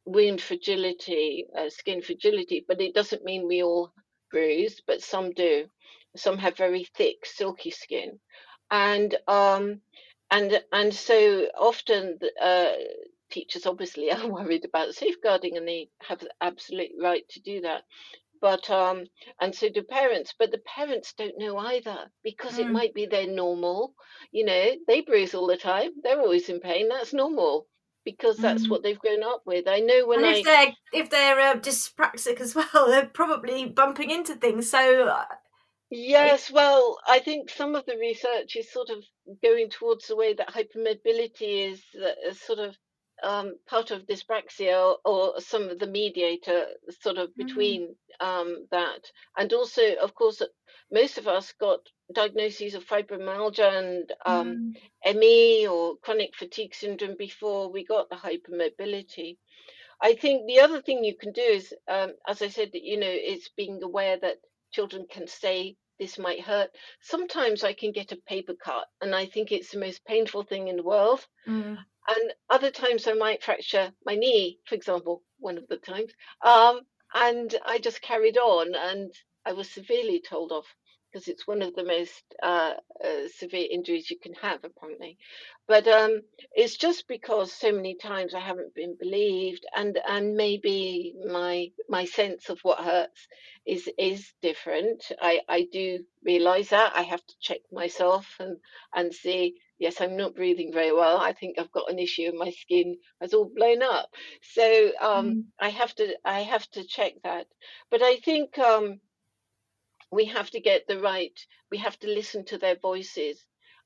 [0.05, 3.93] wound fragility, uh, skin fragility, but it doesn't mean we all
[4.31, 5.67] bruise, but some do.
[6.15, 8.19] Some have very thick, silky skin,
[8.69, 9.81] and um,
[10.33, 12.71] and and so often uh,
[13.29, 17.83] teachers obviously are worried about safeguarding and they have the absolute right to do that.
[18.41, 19.05] But um
[19.39, 22.59] and so do parents but the parents don't know either because mm.
[22.59, 23.93] it might be their normal.
[24.31, 25.91] You know they bruise all the time.
[26.03, 26.89] They're always in pain.
[26.89, 27.67] That's normal
[28.03, 28.69] because that's mm.
[28.69, 29.65] what they've grown up with.
[29.67, 30.51] I know when and if I...
[30.91, 34.69] they're if they're uh, dyspraxic as well they're probably bumping into things.
[34.69, 35.25] So uh,
[35.95, 39.03] Yes, well, I think some of the research is sort of
[39.43, 42.75] going towards the way that hypermobility is uh, sort of
[43.21, 46.65] um, part of dyspraxia or some of the mediator
[46.99, 47.45] sort of mm-hmm.
[47.45, 48.25] between mm.
[48.25, 49.05] um, that.
[49.37, 50.41] And also, of course,
[50.91, 51.81] most of us got
[52.11, 54.73] diagnoses of fibromyalgia and um,
[55.05, 55.15] mm.
[55.15, 59.37] ME or chronic fatigue syndrome before we got the hypermobility.
[60.01, 63.07] I think the other thing you can do is, um, as I said, you know,
[63.07, 64.37] it's being aware that
[64.71, 66.69] children can say this might hurt.
[66.99, 70.67] Sometimes I can get a paper cut, and I think it's the most painful thing
[70.67, 71.25] in the world.
[71.47, 71.77] Mm.
[72.09, 76.11] And other times I might fracture my knee, for example, one of the times.
[76.41, 76.81] Um,
[77.13, 79.13] and I just carried on and
[79.45, 80.67] I was severely told off
[81.13, 85.17] because it's one of the most uh, uh, severe injuries you can have, apparently.
[85.67, 86.21] But um,
[86.53, 92.05] it's just because so many times I haven't been believed, and and maybe my my
[92.05, 93.27] sense of what hurts
[93.65, 95.03] is is different.
[95.21, 98.57] I I do realize that I have to check myself and
[98.95, 101.17] and see yes, I'm not breathing very well.
[101.17, 104.09] I think I've got an issue and my skin has all blown up.
[104.53, 105.43] So um, mm.
[105.59, 107.47] I have to I have to check that.
[107.91, 108.99] But I think um,
[110.13, 111.37] we have to get the right.
[111.71, 113.45] We have to listen to their voices.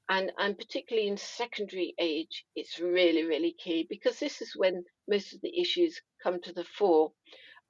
[0.09, 5.33] And, and particularly in secondary age, it's really, really key because this is when most
[5.33, 7.11] of the issues come to the fore.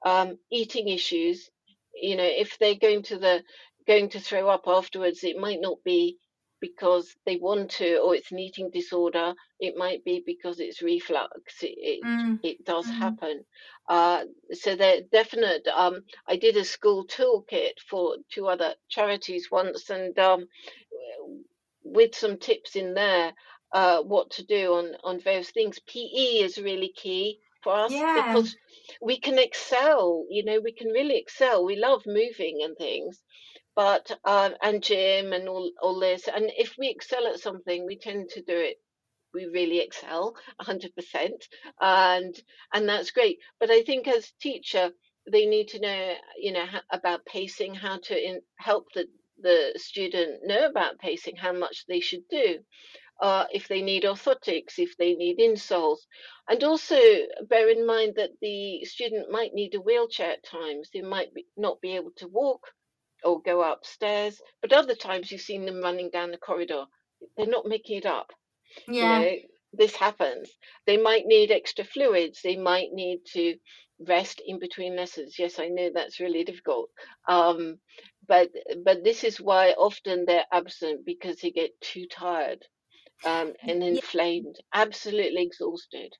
[0.04, 1.50] Um, eating issues,
[1.94, 3.42] you know, if they're going to the
[3.88, 6.18] going to throw up afterwards, it might not be
[6.60, 11.32] because they want to or it's an eating disorder it might be because it's reflux
[11.62, 12.38] it it, mm.
[12.42, 12.94] it does mm.
[12.94, 13.44] happen
[13.88, 19.90] uh, so they're definite um, i did a school toolkit for two other charities once
[19.90, 20.46] and um,
[21.84, 23.32] with some tips in there
[23.72, 28.24] uh, what to do on on various things pe is really key for us yeah.
[28.26, 28.56] because
[29.02, 33.20] we can excel you know we can really excel we love moving and things
[33.78, 37.96] but um, and gym and all, all this and if we excel at something we
[37.96, 38.76] tend to do it
[39.32, 40.90] we really excel 100%
[41.80, 42.34] and
[42.74, 43.38] and that's great.
[43.60, 44.90] But i think as teacher
[45.30, 49.06] they need to know you know about pacing how to in, help the
[49.40, 52.58] the student know about pacing how much they should do
[53.20, 55.98] uh, if they need orthotics if they need insoles.
[56.48, 56.98] And also
[57.48, 61.46] bear in mind that the student might need a wheelchair at times they might be,
[61.56, 62.72] not be able to walk
[63.24, 64.40] or go upstairs.
[64.62, 66.84] But other times you've seen them running down the corridor.
[67.36, 68.32] They're not making it up.
[68.86, 69.20] Yeah.
[69.20, 69.36] You know,
[69.72, 70.50] this happens.
[70.86, 72.40] They might need extra fluids.
[72.42, 73.56] They might need to
[74.06, 75.38] rest in between lessons.
[75.38, 76.90] Yes, I know that's really difficult.
[77.28, 77.78] Um,
[78.26, 78.50] but
[78.84, 82.64] but this is why often they're absent because they get too tired
[83.24, 86.12] um, and inflamed, absolutely exhausted.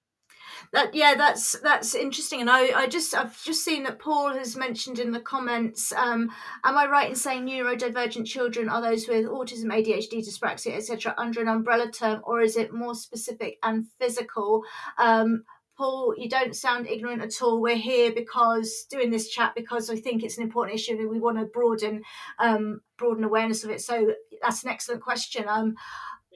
[0.73, 4.57] That yeah, that's that's interesting, and I I just I've just seen that Paul has
[4.57, 5.93] mentioned in the comments.
[5.93, 6.31] Um,
[6.65, 11.41] am I right in saying neurodivergent children are those with autism, ADHD, dyspraxia, etc., under
[11.41, 14.63] an umbrella term, or is it more specific and physical?
[14.99, 15.45] Um,
[15.79, 17.61] Paul, you don't sound ignorant at all.
[17.61, 21.21] We're here because doing this chat because I think it's an important issue and we
[21.21, 22.03] want to broaden
[22.41, 23.81] um, broaden awareness of it.
[23.81, 25.45] So that's an excellent question.
[25.49, 25.77] Um,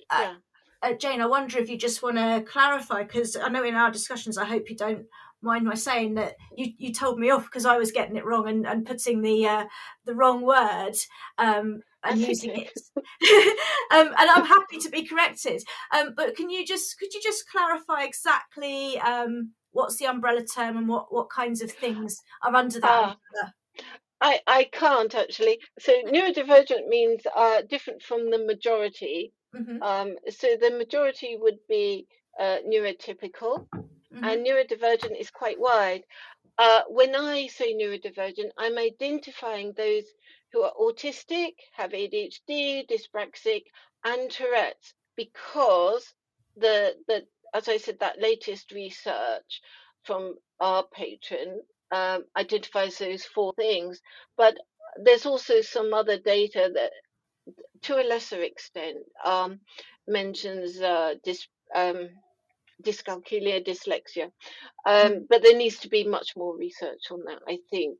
[0.09, 0.35] uh, yeah.
[0.83, 3.91] Uh, Jane, I wonder if you just want to clarify because I know in our
[3.91, 5.07] discussions, I hope you don't
[5.43, 8.49] mind my saying that you, you told me off because I was getting it wrong
[8.49, 9.65] and, and putting the uh,
[10.05, 10.95] the wrong word.
[11.39, 12.73] Um, and using it.
[13.93, 15.63] um, and I'm happy to be corrected.
[15.93, 20.77] Um, but can you just could you just clarify exactly um, what's the umbrella term
[20.77, 22.91] and what what kinds of things are under that?
[22.91, 23.49] Uh,
[24.21, 25.59] I, I can't actually.
[25.79, 29.33] So neurodivergent means uh, different from the majority.
[29.55, 29.83] Mm-hmm.
[29.83, 32.07] Um, so the majority would be
[32.39, 34.25] uh, neurotypical, mm-hmm.
[34.25, 36.03] and neurodivergent is quite wide.
[36.59, 40.05] Uh, when I say neurodivergent, I'm identifying those
[40.53, 43.65] who are autistic, have ADHD, dyspraxic,
[44.05, 46.13] and Tourette's because
[46.57, 49.61] the the as I said, that latest research
[50.05, 54.01] from our patron um, identifies those four things.
[54.37, 54.57] But
[55.03, 56.93] there's also some other data that,
[57.83, 59.61] to a lesser extent, um,
[60.07, 62.09] mentions uh, dis, um,
[62.83, 64.31] dyscalculia, dyslexia.
[64.87, 65.27] Um, mm.
[65.29, 67.99] But there needs to be much more research on that, I think.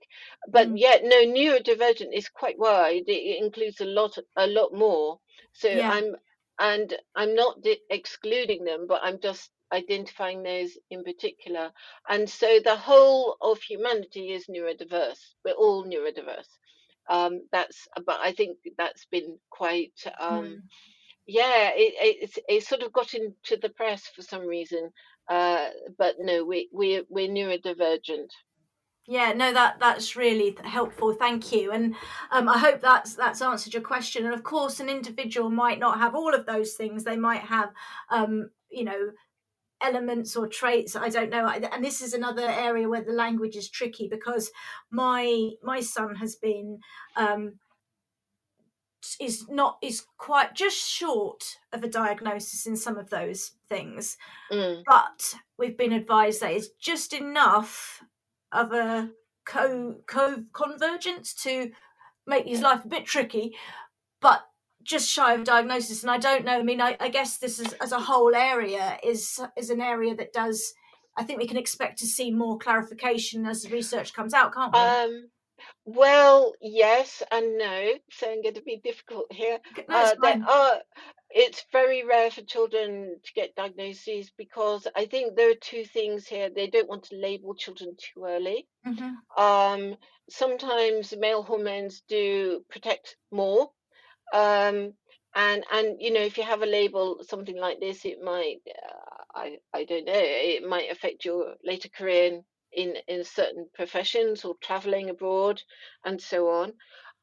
[0.49, 0.79] But mm.
[0.79, 3.05] yet, no, neurodivergent is quite wide.
[3.07, 5.19] It, includes a lot, a lot more.
[5.53, 5.91] So yeah.
[5.91, 6.17] I'm,
[6.59, 11.71] and I'm not di- excluding them, but I'm just identifying those in particular.
[12.09, 15.19] And so the whole of humanity is neurodiverse.
[15.45, 16.49] We're all neurodiverse.
[17.09, 19.93] Um, that's, but I think that's been quite.
[20.21, 20.57] Um, mm
[21.27, 24.91] yeah, it, it, it sort of got into the press for some reason.
[25.29, 28.31] Uh, but no, we, we, we're neurodivergent.
[29.07, 31.13] Yeah, no, that that's really helpful.
[31.13, 31.97] Thank you, and
[32.31, 34.25] um, I hope that's that's answered your question.
[34.25, 37.03] And of course, an individual might not have all of those things.
[37.03, 37.71] They might have,
[38.11, 39.11] um, you know,
[39.83, 40.97] elements or traits.
[40.97, 41.47] I don't know.
[41.49, 44.51] And this is another area where the language is tricky because
[44.91, 46.79] my my son has been
[47.17, 47.55] um,
[49.21, 54.17] is not is quite just short of a diagnosis in some of those things
[54.51, 54.83] mm.
[54.87, 58.03] but we've been advised that it's just enough
[58.53, 59.11] of a
[59.45, 61.71] co co convergence to
[62.27, 63.55] make his life a bit tricky
[64.21, 64.47] but
[64.85, 67.73] just shy of diagnosis and i don't know i mean i, I guess this is
[67.75, 70.73] as a whole area is is an area that does
[71.17, 74.73] i think we can expect to see more clarification as the research comes out can't
[74.73, 75.31] we um
[75.85, 77.89] well, yes and no.
[78.11, 79.59] So I'm going to be difficult here.
[79.89, 80.81] No, uh, there are.
[81.35, 86.27] It's very rare for children to get diagnoses because I think there are two things
[86.27, 86.51] here.
[86.55, 88.69] They don't want to label children too early.
[88.87, 89.43] Mm-hmm.
[89.43, 89.97] Um,
[90.29, 93.71] sometimes male hormones do protect more.
[94.33, 94.95] Um,
[95.35, 99.23] and and you know if you have a label something like this it might uh,
[99.35, 104.45] i i don't know it might affect your later career in in in certain professions
[104.45, 105.63] or traveling abroad
[106.05, 106.73] and so on.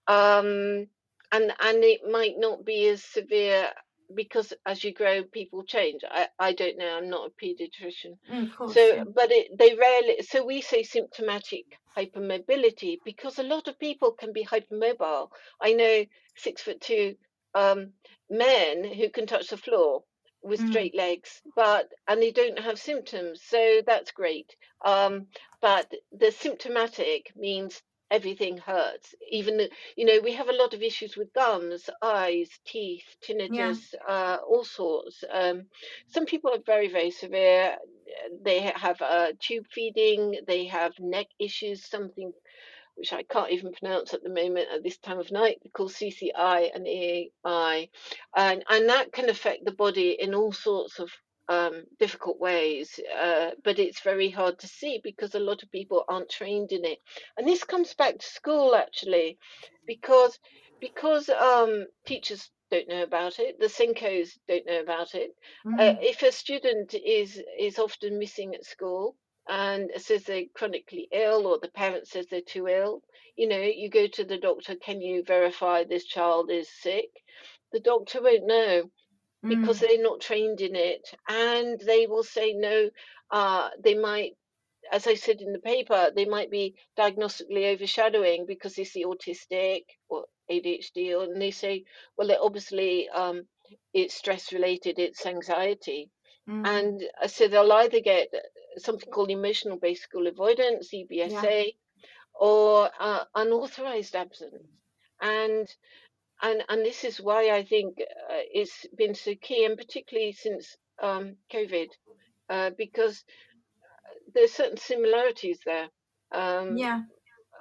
[0.07, 0.87] Um,
[1.31, 3.69] and and it might not be as severe
[4.15, 8.53] because as you grow people change i i don't know i'm not a pediatrician mm,
[8.55, 9.03] course, so yeah.
[9.03, 11.65] but it, they rarely so we say symptomatic
[11.97, 15.29] hypermobility because a lot of people can be hypermobile
[15.61, 16.03] i know
[16.35, 17.15] six foot two
[17.55, 17.93] um,
[18.29, 20.03] men who can touch the floor
[20.41, 20.69] with mm.
[20.69, 24.55] straight legs, but and they don't have symptoms, so that's great.
[24.85, 25.27] Um,
[25.61, 27.81] but the symptomatic means
[28.11, 29.13] everything hurts.
[29.29, 33.99] Even you know we have a lot of issues with gums, eyes, teeth, tinnitus, yeah.
[34.07, 35.23] uh, all sorts.
[35.31, 35.65] Um,
[36.07, 37.75] some people are very very severe.
[38.43, 40.39] They have uh, tube feeding.
[40.47, 41.85] They have neck issues.
[41.85, 42.33] Something
[42.95, 46.69] which I can't even pronounce at the moment at this time of night, called CCI
[46.75, 47.89] and EAI.
[48.35, 51.09] And, and that can affect the body in all sorts of
[51.49, 56.05] um, difficult ways, uh, but it's very hard to see because a lot of people
[56.07, 56.99] aren't trained in it.
[57.37, 59.37] And this comes back to school actually,
[59.85, 60.39] because
[60.79, 65.31] because um, teachers don't know about it, the SENCOs don't know about it.
[65.65, 65.79] Mm-hmm.
[65.79, 69.15] Uh, if a student is is often missing at school,
[69.49, 73.01] and says they're chronically ill or the parent says they're too ill
[73.35, 77.09] you know you go to the doctor can you verify this child is sick
[77.71, 78.83] the doctor won't know
[79.47, 79.81] because mm.
[79.81, 82.89] they're not trained in it and they will say no
[83.31, 84.31] uh, they might
[84.91, 89.81] as i said in the paper they might be diagnostically overshadowing because they see autistic
[90.09, 91.83] or adhd or and they say
[92.17, 93.43] well it obviously um,
[93.93, 96.09] it's stress related it's anxiety
[96.49, 96.65] mm.
[96.67, 98.29] and so they'll either get
[98.77, 101.71] something called emotional based school avoidance, EBSA, yeah.
[102.39, 104.67] or uh, unauthorized absence.
[105.21, 105.67] And
[106.41, 110.77] and and this is why I think uh, it's been so key, and particularly since
[111.01, 111.87] um, COVID,
[112.49, 113.23] uh, because
[114.33, 115.87] there's certain similarities there.
[116.31, 117.01] Um, yeah.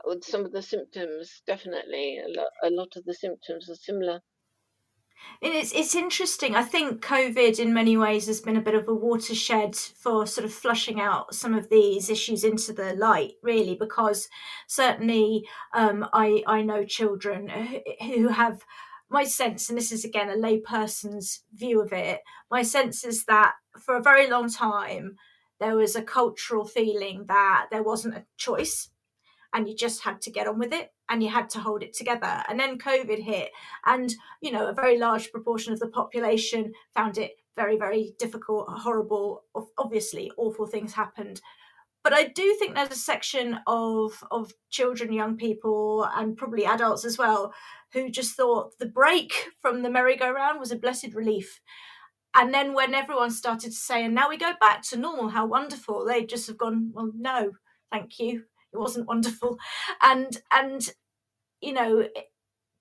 [0.04, 4.20] With some of the symptoms, definitely, a lot, a lot of the symptoms are similar.
[5.40, 6.56] And it's it's interesting.
[6.56, 10.44] I think COVID, in many ways, has been a bit of a watershed for sort
[10.44, 14.28] of flushing out some of these issues into the light, really, because
[14.66, 17.50] certainly um, I I know children
[18.02, 18.64] who have
[19.08, 22.20] my sense, and this is again a layperson's view of it.
[22.50, 25.16] My sense is that for a very long time
[25.60, 28.90] there was a cultural feeling that there wasn't a choice
[29.54, 31.94] and you just had to get on with it and you had to hold it
[31.94, 32.42] together.
[32.48, 33.50] And then COVID hit,
[33.86, 38.68] and you know, a very large proportion of the population found it very, very difficult,
[38.68, 39.44] horrible.
[39.78, 41.40] Obviously, awful things happened.
[42.04, 47.04] But I do think there's a section of of children, young people, and probably adults
[47.04, 47.52] as well,
[47.92, 51.60] who just thought the break from the merry-go-round was a blessed relief.
[52.34, 55.46] And then when everyone started to say, and now we go back to normal, how
[55.46, 57.52] wonderful, they just have gone, well, no,
[57.90, 59.58] thank you it wasn't wonderful.
[60.02, 60.88] And and
[61.60, 62.08] you know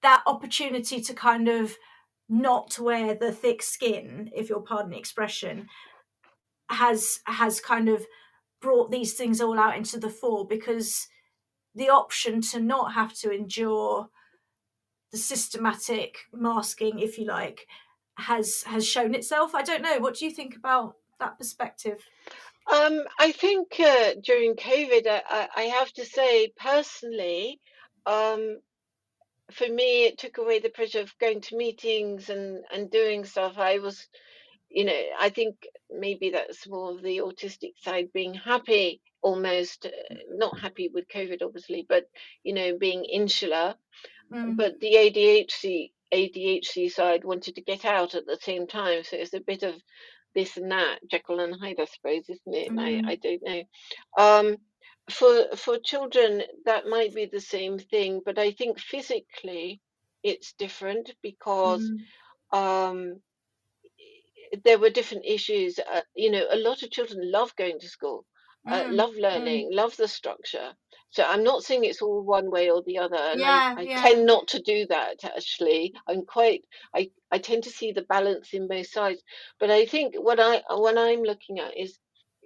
[0.02, 1.76] that opportunity to kind of
[2.30, 5.68] not wear the thick skin if you'll pardon the expression
[6.70, 8.06] has has kind of
[8.62, 11.08] brought these things all out into the fore because
[11.76, 14.10] the option to not have to endure
[15.12, 17.68] the systematic masking if you like
[18.18, 19.56] has has shown itself.
[19.56, 20.00] I don't know.
[20.00, 22.04] What do you think about that perspective
[22.74, 27.60] um, I think uh, during COVID, I, I, have to say personally,
[28.06, 28.60] um,
[29.52, 33.58] for me, it took away the pressure of going to meetings and, and doing stuff.
[33.58, 34.08] I was,
[34.70, 35.56] you know, I think
[35.90, 41.42] maybe that's more of the autistic side, being happy almost, uh, not happy with COVID,
[41.42, 42.06] obviously, but,
[42.44, 43.76] you know, being insular.
[44.32, 44.58] Mm.
[44.58, 49.04] But the ADHD ADHD side wanted to get out at the same time.
[49.04, 49.76] So it's a bit of
[50.38, 52.72] this and that, Jekyll and Hyde, I suppose, isn't it?
[52.72, 52.80] Mm.
[52.80, 53.08] I, mm-hmm.
[53.08, 53.64] I don't know.
[54.18, 54.58] Um,
[55.10, 59.82] for for children, that might be the same thing, but I think physically
[60.24, 61.90] it's different because
[62.54, 62.58] mm.
[62.58, 63.20] um,
[64.64, 65.80] there were different issues.
[65.80, 68.26] Uh, you know, a lot of children love going to school,
[68.68, 68.94] uh, mm.
[68.94, 69.76] love learning, mm.
[69.76, 70.74] love the structure.
[71.10, 73.16] So I'm not saying it's all one way or the other.
[73.16, 74.02] And yeah, I, I yeah.
[74.02, 75.94] tend not to do that actually.
[76.08, 79.24] I'm quite I, I tend to see the balance in both sides.
[79.60, 81.98] But I think what I what I'm looking at is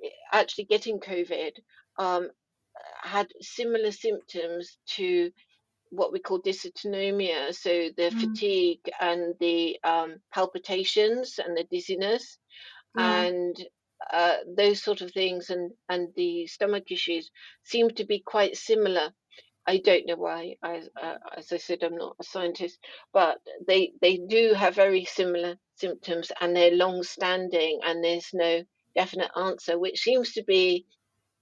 [0.03, 1.51] eh, actually getting COVID
[1.97, 2.29] um,
[3.03, 5.31] had similar symptoms to
[5.89, 8.21] what we call dysautonomia, so the mm.
[8.21, 12.37] fatigue and the um, palpitations and the dizziness,
[12.97, 13.01] mm.
[13.01, 13.57] and
[14.11, 17.31] uh, those sort of things and, and the stomach issues
[17.63, 19.11] seem to be quite similar.
[19.67, 20.55] I don't know why.
[20.63, 22.79] I, uh, as I said, I'm not a scientist,
[23.13, 23.37] but
[23.67, 28.63] they they do have very similar symptoms, and they're long-standing, and there's no
[28.95, 30.85] definite answer, which seems to be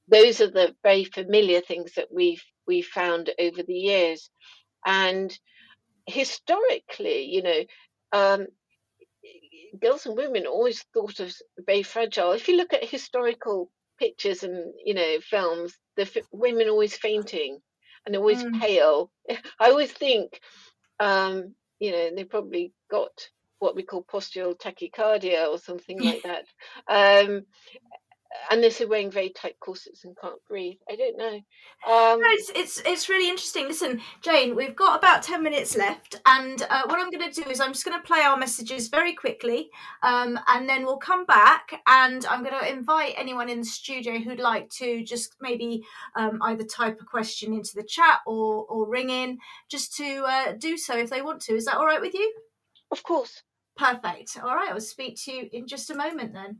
[0.09, 4.29] those are the very familiar things that we've we've found over the years,
[4.85, 5.37] and
[6.07, 7.63] historically, you know,
[8.11, 8.47] um,
[9.81, 11.33] girls and women always thought of
[11.65, 12.31] very fragile.
[12.31, 17.59] If you look at historical pictures and you know films, the f- women always fainting
[18.05, 18.59] and always mm.
[18.59, 19.11] pale.
[19.59, 20.39] I always think,
[20.99, 23.11] um, you know, they probably got
[23.59, 26.45] what we call postural tachycardia or something like that.
[26.87, 27.45] Um,
[28.51, 30.77] unless they're wearing very tight corsets and can't breathe.
[30.89, 31.35] I don't know.
[31.87, 33.67] Um, no, it's, it's it's really interesting.
[33.67, 37.49] Listen, Jane, we've got about ten minutes left, and uh, what I'm going to do
[37.49, 39.69] is I'm just going to play our messages very quickly,
[40.03, 44.19] um, and then we'll come back, and I'm going to invite anyone in the studio
[44.19, 45.83] who'd like to just maybe
[46.15, 49.37] um, either type a question into the chat or or ring in,
[49.69, 51.53] just to uh, do so if they want to.
[51.55, 52.33] Is that all right with you?
[52.91, 53.43] Of course.
[53.77, 54.37] Perfect.
[54.43, 56.59] All right, I'll speak to you in just a moment then.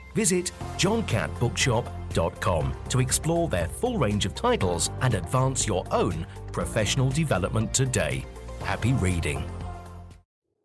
[0.15, 7.73] Visit johncattbookshop.com to explore their full range of titles and advance your own professional development
[7.73, 8.25] today.
[8.63, 9.43] Happy reading.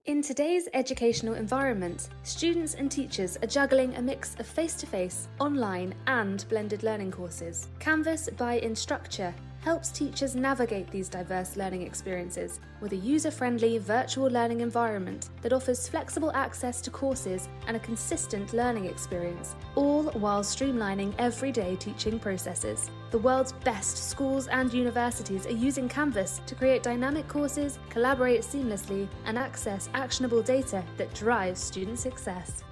[0.06, 5.26] In today's educational environment, students and teachers are juggling a mix of face to face,
[5.40, 7.66] online, and blended learning courses.
[7.80, 9.34] Canvas by Instructure
[9.66, 15.52] helps teachers navigate these diverse learning experiences with a user friendly virtual learning environment that
[15.52, 22.16] offers flexible access to courses and a consistent learning experience, all while streamlining everyday teaching
[22.16, 22.92] processes.
[23.10, 29.08] The world's best schools and universities are using Canvas to create dynamic courses, collaborate seamlessly,
[29.24, 32.62] and access actionable data that drives student success.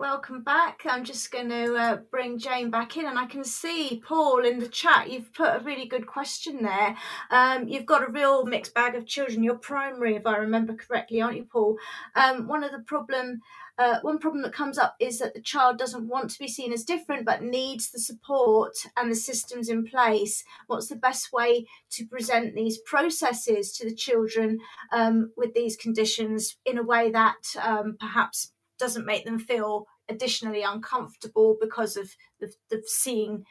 [0.00, 0.80] Welcome back.
[0.86, 4.58] I'm just going to uh, bring Jane back in, and I can see Paul in
[4.58, 5.10] the chat.
[5.10, 6.96] You've put a really good question there.
[7.30, 9.42] Um, you've got a real mixed bag of children.
[9.42, 11.76] You're primary, if I remember correctly, aren't you, Paul?
[12.16, 13.42] Um, one of the problem,
[13.76, 16.72] uh, one problem that comes up is that the child doesn't want to be seen
[16.72, 20.44] as different, but needs the support and the systems in place.
[20.66, 24.60] What's the best way to present these processes to the children
[24.92, 30.62] um, with these conditions in a way that um, perhaps doesn't make them feel additionally
[30.62, 32.10] uncomfortable because of
[32.40, 33.44] the, the seeing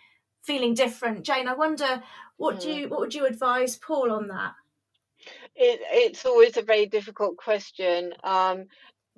[0.44, 1.24] feeling different.
[1.24, 2.02] Jane i wonder
[2.38, 2.62] what mm.
[2.62, 4.54] do you what would you advise paul on that?
[5.56, 8.66] It, it's always a very difficult question um,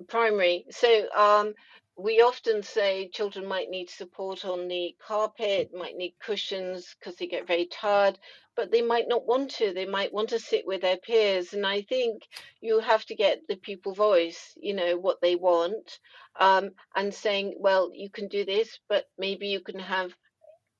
[0.08, 0.64] primary.
[0.70, 1.54] So um,
[1.96, 7.26] we often say children might need support on the carpet, might need cushions because they
[7.26, 8.18] get very tired,
[8.56, 9.72] but they might not want to.
[9.72, 11.52] They might want to sit with their peers.
[11.54, 12.22] And I think
[12.60, 15.98] you have to get the pupil voice, you know, what they want,
[16.40, 20.12] um, and saying, well, you can do this, but maybe you can have,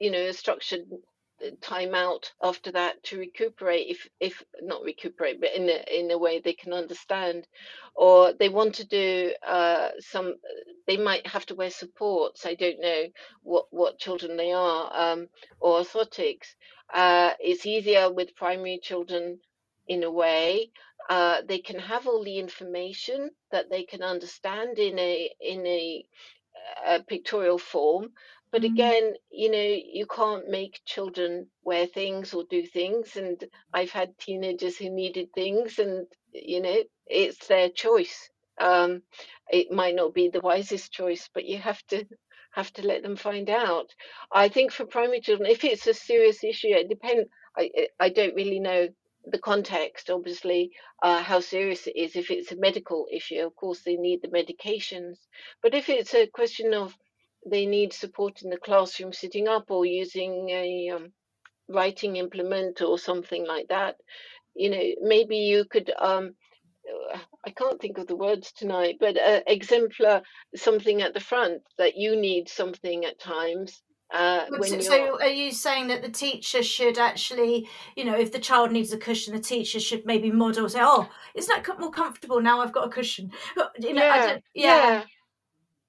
[0.01, 0.83] you know, a structured
[1.61, 6.19] time out after that to recuperate if if not recuperate but in a in a
[6.19, 7.47] way they can understand.
[7.95, 10.35] Or they want to do uh, some
[10.87, 13.05] they might have to wear supports i don't know
[13.43, 15.29] what what children they are um,
[15.61, 16.55] or orthotics.
[16.93, 19.39] Uh, it's easier with primary children
[19.89, 20.71] in a way.
[21.09, 26.05] Uh, they can have all the information that they can understand in a in a,
[26.87, 28.11] a pictorial form
[28.53, 28.75] but mm-hmm.
[28.75, 34.17] again you know you can't make children wear things or do things and i've had
[34.19, 38.31] teenagers who needed things and you know it's their choice.
[38.61, 39.03] Um,
[39.51, 42.05] it might not be the wisest choice but you have to
[42.53, 43.95] have to let them find out.
[44.31, 48.35] I think for primary children if it's a serious issue it depends i i don't
[48.35, 48.89] really know
[49.27, 50.71] the context obviously
[51.03, 52.17] uh, how serious it is.
[52.17, 55.17] If it's a medical issue of course they need the medications.
[55.63, 56.97] But if it's a question of
[57.51, 61.13] they need support in the classroom sitting up or using a um,
[61.69, 63.97] writing implement or something like that
[64.55, 66.35] you know maybe you could um,
[67.45, 70.23] I can't think of the words tonight, but uh, exemplar
[70.55, 73.83] something at the front that you need something at times.
[74.13, 77.67] Uh, so, so, are you saying that the teacher should actually,
[77.97, 81.09] you know, if the child needs a cushion, the teacher should maybe model say, "Oh,
[81.35, 82.61] isn't that more comfortable now?
[82.61, 83.33] I've got a cushion."
[83.79, 85.05] You know, yeah, yeah, yeah,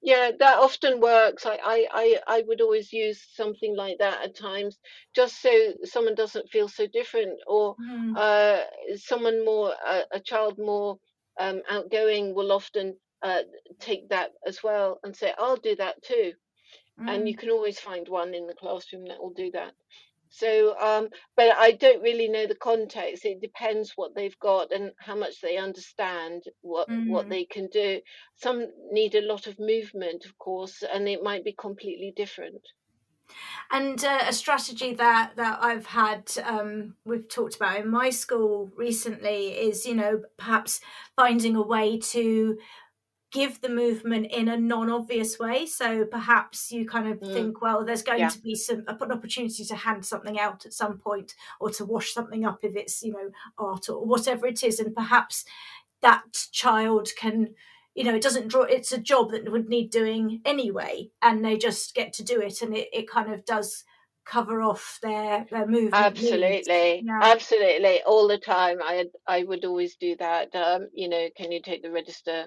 [0.04, 4.36] yeah that often works I, I i i would always use something like that at
[4.36, 4.78] times
[5.16, 5.50] just so
[5.84, 8.16] someone doesn't feel so different or mm.
[8.16, 10.98] uh, someone more uh, a child more
[11.40, 13.42] um, outgoing will often uh,
[13.80, 16.32] take that as well and say i'll do that too
[17.00, 17.10] mm.
[17.10, 17.38] and you mm.
[17.38, 19.72] can always find one in the classroom that will do that
[20.36, 23.24] so, um, but I don't really know the context.
[23.24, 27.08] It depends what they've got and how much they understand what mm-hmm.
[27.08, 28.00] what they can do.
[28.34, 32.62] Some need a lot of movement, of course, and it might be completely different.
[33.70, 38.72] And uh, a strategy that that I've had, um, we've talked about in my school
[38.76, 40.80] recently, is you know perhaps
[41.14, 42.58] finding a way to
[43.34, 47.32] give the movement in a non-obvious way so perhaps you kind of mm.
[47.34, 48.28] think well there's going yeah.
[48.28, 52.14] to be some an opportunity to hand something out at some point or to wash
[52.14, 55.44] something up if it's you know art or whatever it is and perhaps
[56.00, 57.48] that child can
[57.96, 61.58] you know it doesn't draw it's a job that would need doing anyway and they
[61.58, 63.82] just get to do it and it, it kind of does
[64.24, 65.92] cover off their their movement.
[65.92, 67.20] Absolutely, yeah.
[67.22, 68.78] absolutely, all the time.
[68.82, 70.54] I I would always do that.
[70.54, 72.46] Um, you know, can you take the register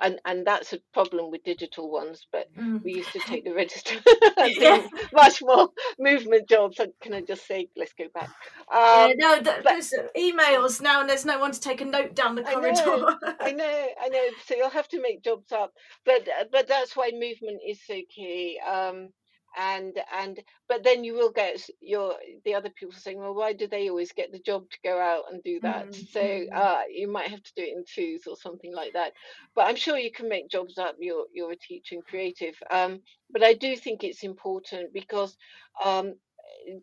[0.00, 2.26] and and that's a problem with digital ones.
[2.30, 2.82] But mm.
[2.82, 3.96] we used to take the register,
[4.38, 4.86] yeah.
[5.12, 6.80] much more movement jobs.
[7.00, 8.30] Can I just say, let's go back?
[8.72, 12.14] Um, yeah, no, th- there's emails now, and there's no one to take a note
[12.14, 12.80] down the corridor.
[12.80, 14.28] I know, I know, I know.
[14.46, 15.72] So you'll have to make jobs up,
[16.04, 18.60] but but that's why movement is so key.
[18.66, 19.10] Um,
[19.56, 23.66] and and but then you will get your the other people saying well why do
[23.66, 26.02] they always get the job to go out and do that mm-hmm.
[26.10, 26.46] so mm.
[26.54, 29.12] uh, you might have to do it in twos or something like that
[29.54, 33.00] but i'm sure you can make jobs up you're you're a teacher and creative um,
[33.30, 35.36] but i do think it's important because
[35.84, 36.14] um,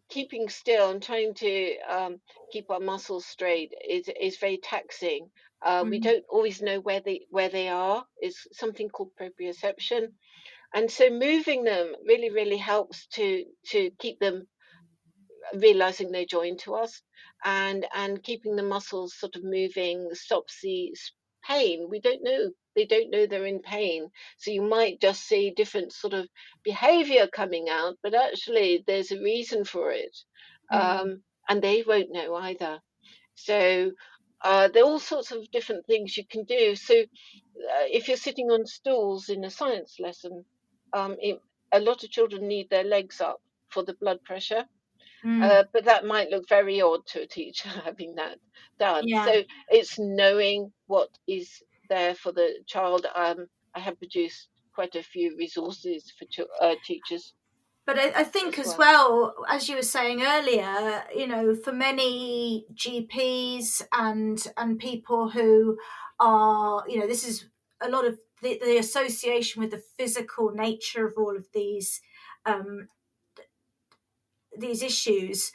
[0.10, 2.20] keeping still and trying to um,
[2.52, 5.30] keep our muscles straight is is very taxing
[5.64, 5.92] uh, mm-hmm.
[5.92, 10.08] we don't always know where they where they are it's something called proprioception
[10.74, 14.48] and so moving them really really helps to to keep them
[15.54, 17.02] realizing they join to us
[17.44, 20.92] and and keeping the muscles sort of moving stops the
[21.46, 21.88] pain.
[21.90, 22.52] We don't know.
[22.76, 24.10] They don't know they're in pain.
[24.38, 26.28] So you might just see different sort of
[26.64, 30.18] behavior coming out but actually there's a reason for it
[30.72, 30.80] mm.
[30.80, 32.80] um, and they won't know either.
[33.36, 33.92] So
[34.44, 36.76] uh, there are all sorts of different things you can do.
[36.76, 40.46] So uh, if you're sitting on stools in a science lesson
[40.94, 41.42] um, it,
[41.72, 44.66] a lot of children need their legs up for the blood pressure.
[45.26, 45.42] Mm.
[45.42, 48.38] Uh, but that might look very odd to a teacher having that
[48.80, 49.08] done.
[49.08, 49.26] Yeah.
[49.26, 53.06] So it's knowing what is there for the child.
[53.16, 57.34] Um, I have produced quite a few resources for uh, teachers.
[57.86, 58.78] But I, I think as well.
[58.78, 65.78] well, as you were saying earlier, you know, for many GPs and and people who
[66.20, 67.46] are, you know, this is
[67.82, 72.02] a lot of the, the association with the physical nature of all of these
[72.46, 72.90] um,
[74.56, 75.52] these issues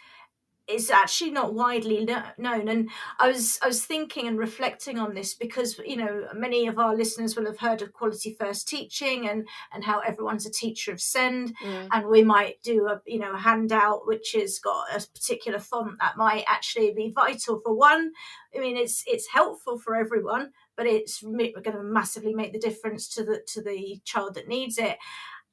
[0.69, 2.69] is actually not widely known.
[2.69, 6.79] And i was i was thinking and reflecting on this because you know many of
[6.79, 10.93] our listeners will have heard of quality first teaching and and how everyone's a teacher
[10.93, 11.57] of send.
[11.65, 11.89] Mm.
[11.93, 15.99] and we might do a you know a handout which has got a particular font
[16.01, 18.13] that might actually be vital for one.
[18.55, 23.07] I mean it's it's helpful for everyone but it's going to massively make the difference
[23.17, 24.97] to the to the child that needs it.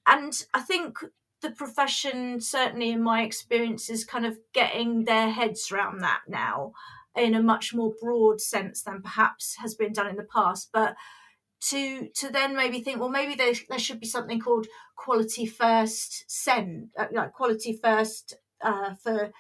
[0.08, 1.00] And i think
[1.42, 6.72] the profession certainly in my experience is kind of getting their heads around that now
[7.16, 10.70] in a much more broad sense than perhaps has been done in the past.
[10.74, 10.96] But
[11.70, 16.26] to to then maybe think well maybe there, there should be something called quality first
[16.28, 19.32] send uh, like quality first uh, for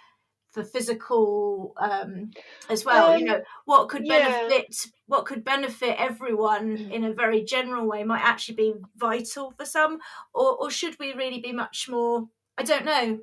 [0.55, 2.31] for physical um,
[2.69, 4.91] as well um, you know what could benefit yeah.
[5.07, 9.99] what could benefit everyone in a very general way might actually be vital for some
[10.33, 12.23] or, or should we really be much more
[12.57, 13.19] i don't know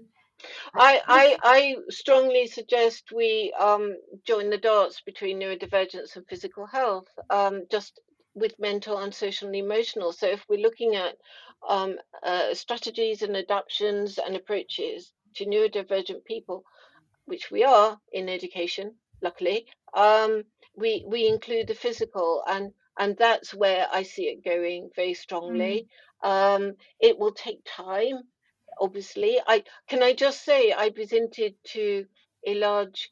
[0.74, 7.07] I, I, I strongly suggest we um, join the dots between neurodivergence and physical health,
[7.30, 8.01] um, just
[8.35, 10.12] with mental and social and emotional.
[10.12, 11.14] So if we're looking at
[11.68, 16.64] um, uh, strategies and adaptations and approaches to neurodivergent people,
[17.27, 20.45] which we are in education, luckily, um,
[20.77, 25.89] we we include the physical, and and that's where I see it going very strongly.
[26.25, 26.29] Mm.
[26.29, 28.23] Um, it will take time,
[28.81, 29.41] obviously.
[29.47, 32.07] I can I just say I presented to
[32.47, 33.11] a large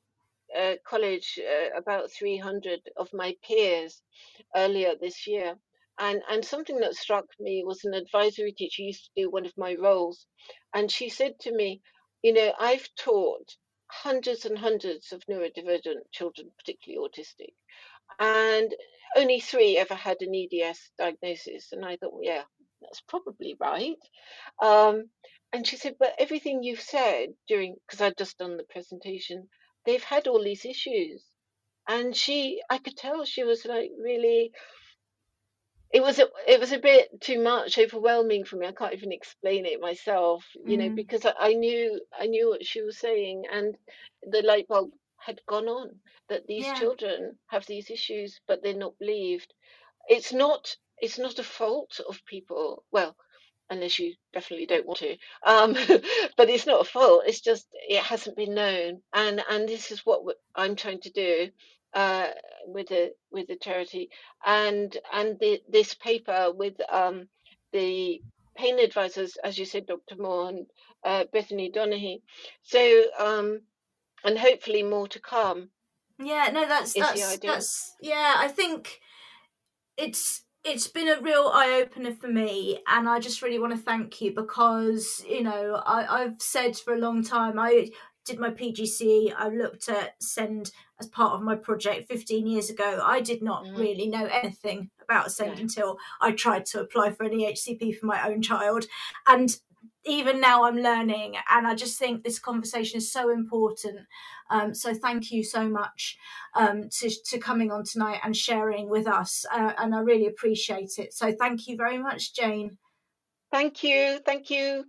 [0.56, 4.02] uh, college, uh, about 300 of my peers
[4.54, 5.56] earlier this year.
[5.98, 9.56] And, and something that struck me was an advisory teacher used to do one of
[9.56, 10.26] my roles.
[10.74, 11.82] And she said to me,
[12.22, 13.56] You know, I've taught
[13.91, 17.53] hundreds and hundreds of neurodivergent children, particularly autistic,
[18.18, 18.72] and
[19.16, 21.72] only three ever had an EDS diagnosis.
[21.72, 22.43] And I thought, yeah,
[22.80, 23.99] that's probably right.
[24.62, 25.11] Um,
[25.53, 29.49] and she said, but everything you've said during, because I'd just done the presentation,
[29.84, 31.24] they've had all these issues.
[31.88, 34.53] And she, I could tell she was like really
[35.93, 39.12] it was a, it was a bit too much overwhelming for me i can't even
[39.12, 40.80] explain it myself you mm.
[40.80, 43.76] know because I, I, knew i knew what she was saying and
[44.22, 45.91] the light bulb had gone on
[46.28, 46.74] that these yeah.
[46.74, 49.53] children have these issues but they're not believed
[50.09, 53.16] it's not it's not a fault of people well
[53.68, 55.16] unless you definitely don't want to
[55.47, 55.72] um,
[56.36, 60.05] but it's not a fault it's just it hasn't been known and and this is
[60.05, 60.22] what
[60.55, 61.49] i'm trying to do
[61.95, 62.28] uh,
[62.66, 64.11] with the with the charity,
[64.45, 67.28] and and the, this paper with um,
[67.72, 68.20] the
[68.57, 70.16] pain advisors, as you said, Dr.
[70.16, 70.66] Moore and
[71.05, 72.22] uh, Bethany Donaghy.
[72.62, 73.61] So um,
[74.24, 75.70] and hopefully more to come.
[76.18, 78.34] Yeah, no, that's that's that's yeah.
[78.36, 79.01] I think
[79.97, 83.78] it's it's been a real eye opener for me, and I just really want to
[83.78, 87.91] thank you because you know I, I've said for a long time I
[88.30, 89.34] did my PGCE.
[89.36, 90.70] I looked at SEND
[91.00, 93.00] as part of my project 15 years ago.
[93.02, 93.76] I did not mm.
[93.76, 95.62] really know anything about SEND yeah.
[95.62, 98.86] until I tried to apply for an EHCP for my own child,
[99.26, 99.56] and
[100.04, 104.00] even now I'm learning, and I just think this conversation is so important.
[104.50, 106.16] Um, so thank you so much
[106.54, 110.92] um, to, to coming on tonight and sharing with us, uh, and I really appreciate
[110.98, 111.12] it.
[111.12, 112.78] So thank you very much, Jane.
[113.50, 114.20] Thank you.
[114.24, 114.84] Thank you.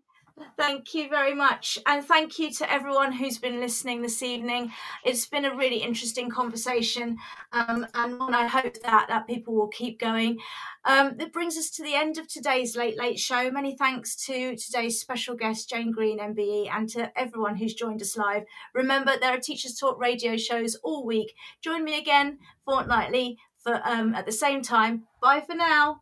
[0.58, 1.80] Thank you very much.
[1.86, 4.72] And thank you to everyone who's been listening this evening.
[5.04, 7.18] It's been a really interesting conversation.
[7.52, 10.40] Um, and I hope that, that people will keep going.
[10.86, 13.52] Um, that brings us to the end of today's Late Late Show.
[13.52, 18.18] Many thanks to today's special guest, Jane Green, MBE, and to everyone who's joined us
[18.18, 18.44] live.
[18.74, 21.34] Remember, there are Teachers Talk radio shows all week.
[21.62, 25.04] Join me again fortnightly for um, at the same time.
[25.22, 26.02] Bye for now.